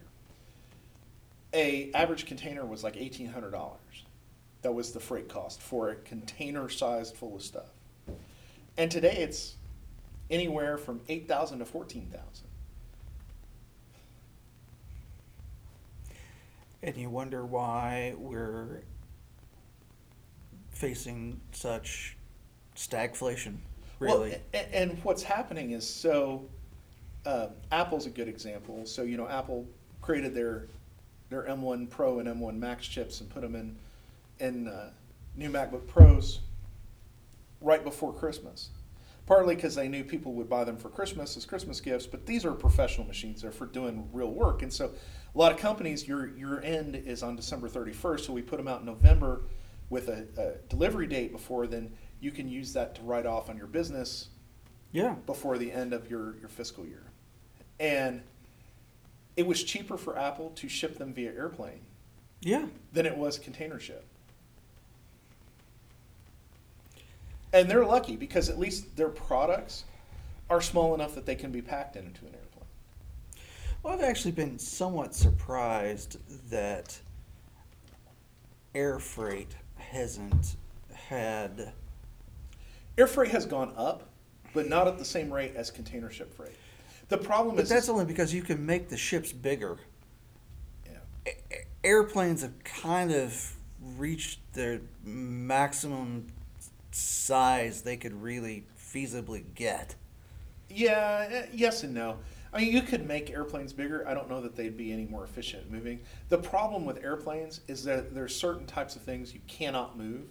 a 1.56 1.90
average 1.94 2.26
container 2.26 2.64
was 2.64 2.84
like 2.84 2.96
eighteen 2.96 3.28
hundred 3.28 3.50
dollars. 3.50 3.80
That 4.62 4.72
was 4.72 4.92
the 4.92 5.00
freight 5.00 5.28
cost 5.28 5.60
for 5.60 5.90
a 5.90 5.94
container 5.96 6.68
sized 6.68 7.16
full 7.16 7.36
of 7.36 7.42
stuff. 7.42 7.70
And 8.76 8.90
today 8.90 9.16
it's 9.16 9.54
anywhere 10.30 10.76
from 10.76 11.00
eight 11.08 11.26
thousand 11.26 11.60
to 11.60 11.64
fourteen 11.64 12.06
thousand. 12.12 12.46
And 16.82 16.96
you 16.96 17.10
wonder 17.10 17.44
why 17.44 18.14
we're 18.18 18.82
facing 20.70 21.40
such 21.52 22.16
stagflation, 22.76 23.56
really. 23.98 24.30
Well, 24.30 24.40
and, 24.52 24.74
and 24.74 25.04
what's 25.04 25.22
happening 25.22 25.70
is 25.70 25.88
so 25.88 26.44
uh, 27.24 27.48
Apple's 27.72 28.06
a 28.06 28.10
good 28.10 28.28
example. 28.28 28.84
So 28.84 29.02
you 29.02 29.16
know, 29.16 29.26
Apple 29.26 29.66
created 30.02 30.34
their 30.34 30.66
their 31.28 31.42
M1 31.44 31.90
Pro 31.90 32.18
and 32.18 32.28
M1 32.28 32.58
Max 32.58 32.86
chips 32.86 33.20
and 33.20 33.30
put 33.30 33.42
them 33.42 33.54
in 33.54 33.76
in 34.38 34.68
uh, 34.68 34.90
new 35.34 35.50
MacBook 35.50 35.86
Pros 35.86 36.40
right 37.60 37.82
before 37.82 38.12
Christmas. 38.12 38.70
Partly 39.24 39.56
because 39.56 39.74
they 39.74 39.88
knew 39.88 40.04
people 40.04 40.34
would 40.34 40.48
buy 40.48 40.62
them 40.62 40.76
for 40.76 40.88
Christmas 40.88 41.36
as 41.36 41.44
Christmas 41.44 41.80
gifts, 41.80 42.06
but 42.06 42.26
these 42.26 42.44
are 42.44 42.52
professional 42.52 43.06
machines. 43.06 43.42
They're 43.42 43.50
for 43.50 43.66
doing 43.66 44.08
real 44.12 44.30
work, 44.30 44.62
and 44.62 44.72
so 44.72 44.92
a 45.34 45.38
lot 45.38 45.50
of 45.50 45.58
companies, 45.58 46.06
your 46.06 46.28
your 46.36 46.62
end 46.62 46.94
is 46.94 47.22
on 47.22 47.34
December 47.34 47.68
31st, 47.68 48.20
so 48.20 48.32
we 48.32 48.42
put 48.42 48.56
them 48.56 48.68
out 48.68 48.80
in 48.80 48.86
November 48.86 49.42
with 49.90 50.08
a, 50.08 50.26
a 50.36 50.68
delivery 50.68 51.06
date 51.06 51.32
before. 51.32 51.66
Then 51.66 51.92
you 52.20 52.30
can 52.30 52.48
use 52.48 52.72
that 52.72 52.94
to 52.96 53.02
write 53.02 53.26
off 53.26 53.50
on 53.50 53.56
your 53.56 53.66
business 53.66 54.28
yeah. 54.92 55.14
before 55.26 55.58
the 55.58 55.70
end 55.70 55.92
of 55.92 56.10
your, 56.10 56.36
your 56.38 56.48
fiscal 56.48 56.86
year. 56.86 57.04
And 57.78 58.22
it 59.36 59.46
was 59.46 59.62
cheaper 59.62 59.96
for 59.96 60.18
Apple 60.18 60.50
to 60.56 60.68
ship 60.68 60.98
them 60.98 61.12
via 61.12 61.32
airplane 61.32 61.80
Yeah. 62.40 62.66
than 62.92 63.06
it 63.06 63.16
was 63.16 63.38
container 63.38 63.78
ship. 63.78 64.04
And 67.52 67.70
they're 67.70 67.84
lucky 67.84 68.16
because 68.16 68.48
at 68.48 68.58
least 68.58 68.96
their 68.96 69.08
products 69.08 69.84
are 70.50 70.60
small 70.60 70.94
enough 70.94 71.14
that 71.14 71.26
they 71.26 71.34
can 71.34 71.50
be 71.50 71.62
packed 71.62 71.96
into 71.96 72.20
an 72.26 72.34
airplane. 72.34 72.42
Well, 73.82 73.94
I've 73.94 74.02
actually 74.02 74.32
been 74.32 74.58
somewhat 74.58 75.14
surprised 75.14 76.18
that 76.50 76.98
air 78.74 78.98
freight 78.98 79.54
hasn't 79.76 80.56
had. 80.92 81.72
Air 82.98 83.06
freight 83.06 83.30
has 83.30 83.46
gone 83.46 83.72
up, 83.76 84.08
but 84.54 84.68
not 84.68 84.88
at 84.88 84.98
the 84.98 85.04
same 85.04 85.32
rate 85.32 85.54
as 85.54 85.70
container 85.70 86.10
ship 86.10 86.34
freight. 86.34 86.56
The 87.08 87.18
problem 87.18 87.56
But 87.56 87.64
is 87.64 87.68
that's 87.68 87.88
only 87.88 88.04
because 88.04 88.34
you 88.34 88.42
can 88.42 88.64
make 88.66 88.88
the 88.88 88.96
ships 88.96 89.32
bigger. 89.32 89.78
yeah. 90.84 90.98
Airplanes 91.84 92.42
have 92.42 92.62
kind 92.64 93.12
of 93.12 93.54
reached 93.96 94.40
their 94.54 94.80
maximum 95.04 96.26
size 96.90 97.82
they 97.82 97.96
could 97.96 98.20
really 98.22 98.64
feasibly 98.78 99.44
get. 99.54 99.94
Yeah, 100.68 101.26
eh, 101.30 101.46
yes 101.52 101.82
and 101.84 101.94
no. 101.94 102.18
I 102.52 102.60
mean, 102.60 102.72
you 102.72 102.82
could 102.82 103.06
make 103.06 103.30
airplanes 103.30 103.72
bigger. 103.72 104.06
I 104.08 104.14
don't 104.14 104.28
know 104.28 104.40
that 104.40 104.56
they'd 104.56 104.76
be 104.76 104.92
any 104.92 105.04
more 105.04 105.24
efficient 105.24 105.70
moving. 105.70 106.00
The 106.28 106.38
problem 106.38 106.84
with 106.84 107.04
airplanes 107.04 107.60
is 107.68 107.84
that 107.84 108.14
there's 108.14 108.34
certain 108.34 108.66
types 108.66 108.96
of 108.96 109.02
things 109.02 109.34
you 109.34 109.40
cannot 109.46 109.98
move. 109.98 110.22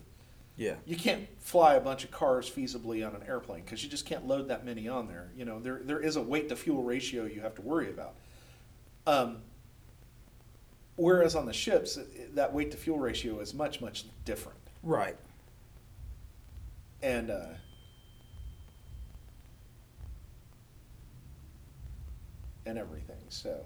Yeah. 0.57 0.75
You 0.85 0.95
can't 0.95 1.27
fly 1.39 1.75
a 1.75 1.81
bunch 1.81 2.03
of 2.05 2.11
cars 2.11 2.49
feasibly 2.49 3.05
on 3.07 3.15
an 3.15 3.23
airplane 3.27 3.63
because 3.63 3.83
you 3.83 3.89
just 3.89 4.05
can't 4.05 4.25
load 4.27 4.47
that 4.49 4.65
many 4.65 4.87
on 4.87 5.07
there. 5.07 5.31
You 5.35 5.45
know, 5.45 5.59
there 5.59 5.81
there 5.83 5.99
is 5.99 6.15
a 6.15 6.21
weight 6.21 6.49
to 6.49 6.55
fuel 6.55 6.83
ratio 6.83 7.25
you 7.25 7.41
have 7.41 7.55
to 7.55 7.61
worry 7.61 7.89
about. 7.89 8.15
Um, 9.07 9.39
whereas 10.95 11.35
on 11.35 11.45
the 11.45 11.53
ships, 11.53 11.99
that 12.33 12.53
weight 12.53 12.71
to 12.71 12.77
fuel 12.77 12.99
ratio 12.99 13.39
is 13.39 13.53
much 13.53 13.81
much 13.81 14.05
different. 14.25 14.59
Right. 14.83 15.17
and 17.01 17.29
uh, 17.31 17.45
and 22.65 22.77
everything. 22.77 23.17
So, 23.29 23.61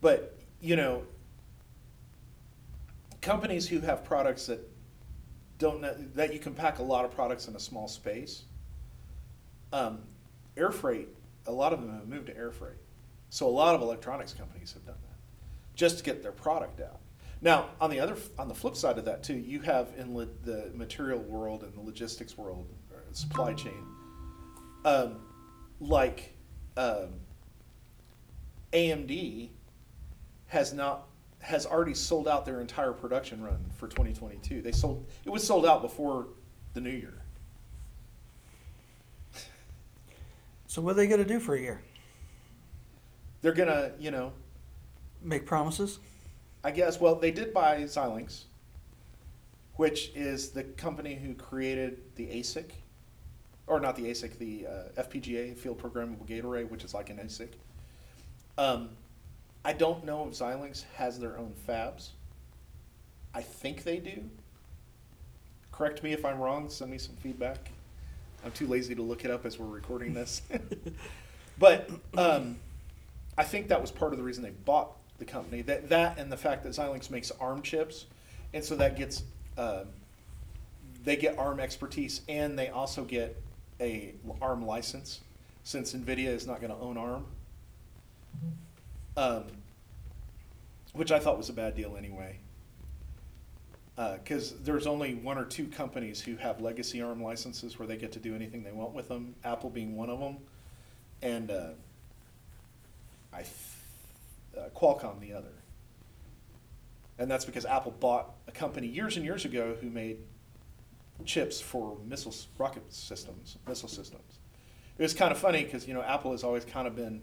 but 0.00 0.38
you 0.60 0.76
know, 0.76 1.04
companies 3.20 3.68
who 3.68 3.80
have 3.80 4.04
products 4.04 4.46
that 4.46 4.60
don't 5.62 5.80
know, 5.80 5.94
that 6.14 6.32
you 6.32 6.40
can 6.40 6.54
pack 6.54 6.80
a 6.80 6.82
lot 6.82 7.04
of 7.04 7.12
products 7.12 7.46
in 7.46 7.54
a 7.54 7.60
small 7.60 7.86
space. 7.86 8.42
Um, 9.72 10.00
air 10.56 10.72
freight, 10.72 11.08
a 11.46 11.52
lot 11.52 11.72
of 11.72 11.80
them 11.80 11.94
have 11.94 12.08
moved 12.08 12.26
to 12.26 12.36
air 12.36 12.50
freight. 12.50 12.80
So 13.30 13.46
a 13.46 13.50
lot 13.50 13.74
of 13.74 13.80
electronics 13.80 14.34
companies 14.34 14.72
have 14.72 14.84
done 14.84 14.96
that 15.00 15.16
just 15.74 15.98
to 15.98 16.04
get 16.04 16.22
their 16.22 16.32
product 16.32 16.80
out. 16.80 16.98
Now, 17.40 17.70
on 17.80 17.90
the 17.90 18.00
other, 18.00 18.16
on 18.38 18.48
the 18.48 18.54
flip 18.54 18.76
side 18.76 18.98
of 18.98 19.04
that 19.06 19.22
too, 19.22 19.34
you 19.34 19.60
have 19.60 19.92
in 19.96 20.12
the 20.14 20.70
material 20.74 21.20
world 21.20 21.62
and 21.62 21.72
the 21.74 21.80
logistics 21.80 22.36
world, 22.36 22.68
or 22.92 23.02
supply 23.12 23.54
chain, 23.54 23.86
um, 24.84 25.16
like 25.80 26.34
um, 26.76 27.14
AMD 28.72 29.48
has 30.48 30.72
not 30.72 31.06
has 31.42 31.66
already 31.66 31.94
sold 31.94 32.26
out 32.26 32.46
their 32.46 32.60
entire 32.60 32.92
production 32.92 33.42
run 33.42 33.58
for 33.76 33.88
2022. 33.88 34.62
They 34.62 34.72
sold 34.72 35.06
it 35.24 35.30
was 35.30 35.46
sold 35.46 35.66
out 35.66 35.82
before 35.82 36.28
the 36.72 36.80
new 36.80 36.90
year. 36.90 37.14
So 40.66 40.80
what 40.80 40.92
are 40.92 40.94
they 40.94 41.06
going 41.06 41.22
to 41.22 41.28
do 41.28 41.38
for 41.38 41.54
a 41.54 41.60
year? 41.60 41.82
They're 43.42 43.52
gonna, 43.52 43.90
you 43.98 44.10
know, 44.10 44.32
Make 45.24 45.46
promises? 45.46 45.98
I 46.64 46.70
guess. 46.70 47.00
Well, 47.00 47.14
they 47.14 47.30
did 47.30 47.54
buy 47.54 47.82
Xilinx, 47.82 48.44
which 49.76 50.10
is 50.14 50.50
the 50.50 50.64
company 50.64 51.14
who 51.14 51.34
created 51.34 51.98
the 52.16 52.26
ASIC, 52.26 52.70
or 53.66 53.78
not 53.80 53.96
the 53.96 54.04
ASIC, 54.04 54.38
the 54.38 54.66
uh, 54.66 55.02
FPGA, 55.02 55.56
Field 55.56 55.80
Programmable 55.80 56.26
Gate 56.26 56.44
Array, 56.44 56.64
which 56.64 56.84
is 56.84 56.94
like 56.94 57.10
an 57.10 57.18
ASIC. 57.18 57.50
Um, 58.58 58.90
I 59.64 59.72
don't 59.72 60.04
know 60.04 60.26
if 60.28 60.34
Xilinx 60.34 60.84
has 60.96 61.18
their 61.18 61.38
own 61.38 61.54
fabs. 61.68 62.10
I 63.34 63.42
think 63.42 63.84
they 63.84 63.98
do. 63.98 64.24
Correct 65.70 66.02
me 66.02 66.12
if 66.12 66.24
I'm 66.24 66.38
wrong. 66.38 66.68
Send 66.68 66.90
me 66.90 66.98
some 66.98 67.16
feedback. 67.16 67.70
I'm 68.44 68.52
too 68.52 68.66
lazy 68.66 68.94
to 68.94 69.02
look 69.02 69.24
it 69.24 69.30
up 69.30 69.46
as 69.46 69.58
we're 69.58 69.66
recording 69.66 70.14
this. 70.14 70.42
but 71.58 71.88
um, 72.16 72.58
I 73.38 73.44
think 73.44 73.68
that 73.68 73.80
was 73.80 73.90
part 73.90 74.12
of 74.12 74.18
the 74.18 74.24
reason 74.24 74.42
they 74.42 74.50
bought 74.50 74.92
the 75.18 75.24
company. 75.24 75.62
That 75.62 75.88
that 75.88 76.18
and 76.18 76.30
the 76.30 76.36
fact 76.36 76.64
that 76.64 76.70
Xilinx 76.70 77.08
makes 77.10 77.30
ARM 77.30 77.62
chips, 77.62 78.06
and 78.52 78.64
so 78.64 78.74
that 78.76 78.96
gets 78.96 79.22
uh, 79.56 79.84
they 81.04 81.16
get 81.16 81.38
ARM 81.38 81.60
expertise 81.60 82.22
and 82.28 82.58
they 82.58 82.68
also 82.68 83.04
get 83.04 83.40
a 83.80 84.14
ARM 84.40 84.66
license 84.66 85.20
since 85.64 85.94
NVIDIA 85.94 86.28
is 86.28 86.46
not 86.46 86.60
going 86.60 86.72
to 86.72 86.78
own 86.78 86.96
ARM. 86.96 87.24
Um, 89.16 89.44
which 90.92 91.12
I 91.12 91.18
thought 91.18 91.38
was 91.38 91.48
a 91.48 91.52
bad 91.52 91.74
deal 91.74 91.96
anyway. 91.96 92.38
Because 93.96 94.58
there's 94.60 94.86
only 94.86 95.14
one 95.14 95.38
or 95.38 95.44
two 95.44 95.66
companies 95.66 96.20
who 96.20 96.36
have 96.36 96.60
legacy 96.60 97.00
ARM 97.02 97.22
licenses 97.22 97.78
where 97.78 97.86
they 97.86 97.96
get 97.96 98.12
to 98.12 98.18
do 98.18 98.34
anything 98.34 98.64
they 98.64 98.72
want 98.72 98.94
with 98.94 99.08
them, 99.08 99.34
Apple 99.44 99.70
being 99.70 99.96
one 99.96 100.10
of 100.10 100.18
them, 100.18 100.38
and 101.22 101.50
uh, 101.50 101.68
I 103.32 103.44
uh, 104.58 104.68
Qualcomm 104.74 105.20
the 105.20 105.32
other. 105.32 105.52
And 107.18 107.30
that's 107.30 107.44
because 107.44 107.64
Apple 107.64 107.92
bought 107.92 108.34
a 108.48 108.52
company 108.52 108.88
years 108.88 109.16
and 109.16 109.24
years 109.24 109.44
ago 109.44 109.76
who 109.80 109.88
made 109.88 110.18
chips 111.24 111.60
for 111.60 111.96
missiles, 112.06 112.48
rocket 112.58 112.82
systems, 112.92 113.58
missile 113.68 113.88
systems. 113.88 114.38
It 114.98 115.02
was 115.02 115.14
kind 115.14 115.30
of 115.30 115.38
funny 115.38 115.64
because 115.64 115.86
you 115.86 115.94
know 115.94 116.02
Apple 116.02 116.32
has 116.32 116.42
always 116.42 116.64
kind 116.64 116.86
of 116.86 116.96
been, 116.96 117.22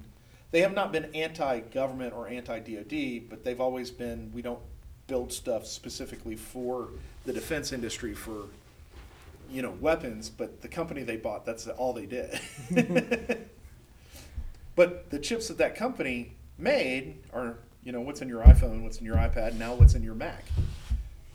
they 0.51 0.61
have 0.61 0.73
not 0.73 0.91
been 0.91 1.13
anti-government 1.13 2.13
or 2.13 2.27
anti-DoD, 2.27 3.29
but 3.29 3.43
they've 3.43 3.61
always 3.61 3.91
been 3.91 4.31
we 4.33 4.41
don't 4.41 4.61
build 5.07 5.31
stuff 5.33 5.65
specifically 5.65 6.35
for 6.35 6.89
the 7.25 7.33
defense 7.33 7.71
industry 7.71 8.13
for, 8.13 8.45
you 9.51 9.61
know, 9.61 9.71
weapons. 9.81 10.29
But 10.29 10.61
the 10.61 10.67
company 10.67 11.03
they 11.03 11.17
bought, 11.17 11.45
that's 11.45 11.67
all 11.67 11.93
they 11.93 12.05
did. 12.05 12.39
but 14.75 15.09
the 15.09 15.19
chips 15.19 15.49
that 15.49 15.57
that 15.57 15.75
company 15.75 16.33
made 16.57 17.15
are 17.33 17.57
you 17.83 17.91
know 17.91 18.01
what's 18.01 18.21
in 18.21 18.27
your 18.27 18.43
iphone 18.43 18.83
what's 18.83 18.97
in 18.99 19.05
your 19.05 19.15
ipad 19.15 19.55
now 19.55 19.73
what's 19.73 19.95
in 19.95 20.03
your 20.03 20.13
mac 20.13 20.43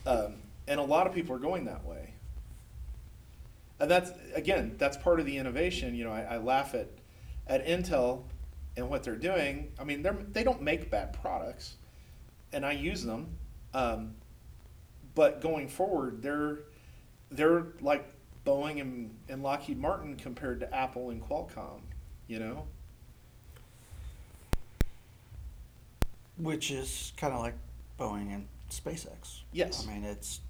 um, 0.06 0.34
and 0.68 0.78
a 0.78 0.82
lot 0.82 1.06
of 1.06 1.14
people 1.14 1.34
are 1.34 1.38
going 1.38 1.64
that 1.64 1.84
way 1.84 2.12
and 3.80 3.90
that's 3.90 4.12
again 4.34 4.74
that's 4.78 4.96
part 4.96 5.18
of 5.18 5.26
the 5.26 5.36
innovation 5.36 5.94
you 5.94 6.04
know 6.04 6.12
i, 6.12 6.20
I 6.22 6.36
laugh 6.36 6.74
at 6.74 6.88
at 7.46 7.66
intel 7.66 8.22
and 8.76 8.88
what 8.88 9.02
they're 9.02 9.16
doing 9.16 9.72
i 9.78 9.84
mean 9.84 10.02
they're 10.02 10.16
they 10.32 10.42
don't 10.42 10.62
make 10.62 10.90
bad 10.90 11.12
products 11.12 11.76
and 12.52 12.64
i 12.64 12.72
use 12.72 13.02
them 13.02 13.28
um, 13.74 14.14
but 15.14 15.40
going 15.40 15.68
forward 15.68 16.22
they're 16.22 16.60
they're 17.30 17.66
like 17.80 18.06
boeing 18.46 18.80
and, 18.80 19.14
and 19.28 19.42
lockheed 19.42 19.78
martin 19.78 20.16
compared 20.16 20.60
to 20.60 20.74
apple 20.74 21.10
and 21.10 21.22
qualcomm 21.22 21.80
you 22.28 22.38
know 22.38 22.66
which 26.36 26.70
is 26.70 27.12
kind 27.16 27.32
of 27.32 27.40
like 27.40 27.54
Boeing 27.98 28.34
and 28.34 28.46
SpaceX. 28.70 29.42
Yes. 29.52 29.86
I 29.86 29.92
mean, 29.92 30.04
it's 30.04 30.40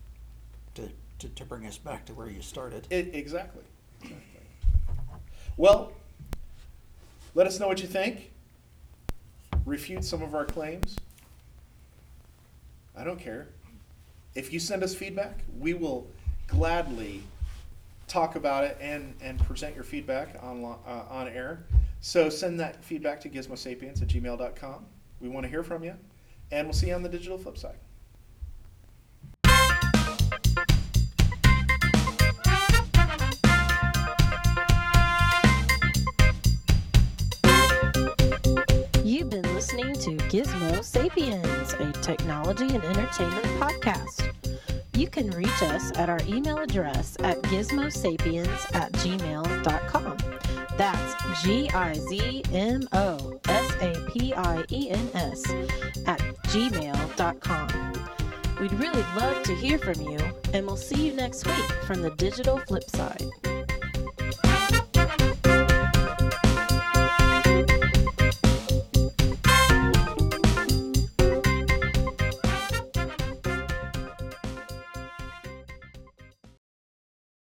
to, 0.75 0.89
to, 1.19 1.29
to 1.29 1.45
bring 1.45 1.67
us 1.67 1.79
back 1.79 2.07
to 2.07 2.15
where 2.15 2.29
you 2.29 2.43
started. 2.43 2.87
It, 2.91 3.15
exactly. 3.15 3.65
exactly. 4.03 4.21
Well, 5.57 5.93
let 7.35 7.47
us 7.47 7.59
know 7.59 7.67
what 7.67 7.81
you 7.81 7.89
think. 7.89 8.31
Refute 9.67 10.05
some 10.05 10.23
of 10.23 10.35
our 10.35 10.45
claims. 10.45 10.97
I 12.97 13.05
don't 13.05 13.19
care. 13.19 13.49
If 14.35 14.53
you 14.53 14.61
send 14.61 14.83
us 14.83 14.95
feedback, 14.95 15.41
we 15.59 15.75
will 15.75 16.07
gladly 16.47 17.23
talk 18.07 18.37
about 18.37 18.65
it 18.65 18.77
and, 18.81 19.15
and 19.21 19.39
present 19.41 19.75
your 19.75 19.85
feedback 19.85 20.37
on, 20.43 20.65
uh, 20.65 21.05
on 21.09 21.29
air. 21.29 21.65
So 22.01 22.29
send 22.29 22.61
that 22.61 22.85
feedback 22.85 23.21
to 23.23 23.29
gizmosapiens 23.29 24.03
at 24.03 24.09
gmail.com. 24.09 24.85
We 25.21 25.29
want 25.29 25.45
to 25.45 25.51
hear 25.51 25.63
from 25.63 25.83
you, 25.83 25.95
and 26.51 26.67
we'll 26.67 26.75
see 26.75 26.89
you 26.89 26.95
on 26.95 27.03
the 27.03 27.09
digital 27.09 27.39
flip 27.39 27.57
side. 27.57 27.77
Gizmo 40.35 40.83
Sapiens, 40.83 41.75
a 41.75 41.93
technology 42.03 42.65
and 42.65 42.83
entertainment 42.83 43.47
podcast. 43.61 44.35
You 44.97 45.07
can 45.07 45.31
reach 45.31 45.63
us 45.63 45.97
at 45.97 46.09
our 46.09 46.19
email 46.27 46.59
address 46.59 47.17
at 47.21 47.41
gizmosapiens 47.43 48.75
at 48.75 48.91
gmail.com. 48.95 50.17
That's 50.77 51.43
G 51.45 51.71
I 51.71 51.95
Z 51.95 52.43
M 52.53 52.89
O 52.91 53.41
S 53.47 53.73
A 53.81 54.11
P 54.11 54.35
I 54.35 54.65
E 54.73 54.91
N 54.91 55.09
S 55.15 55.49
at 56.05 56.19
gmail.com. 56.49 57.93
We'd 58.61 58.73
really 58.73 59.05
love 59.17 59.41
to 59.45 59.55
hear 59.55 59.79
from 59.79 60.01
you, 60.01 60.19
and 60.53 60.67
we'll 60.67 60.77
see 60.77 61.07
you 61.07 61.13
next 61.13 61.47
week 61.47 61.71
from 61.87 62.03
the 62.03 62.11
digital 62.11 62.59
flip 62.67 62.91
side. 62.91 63.23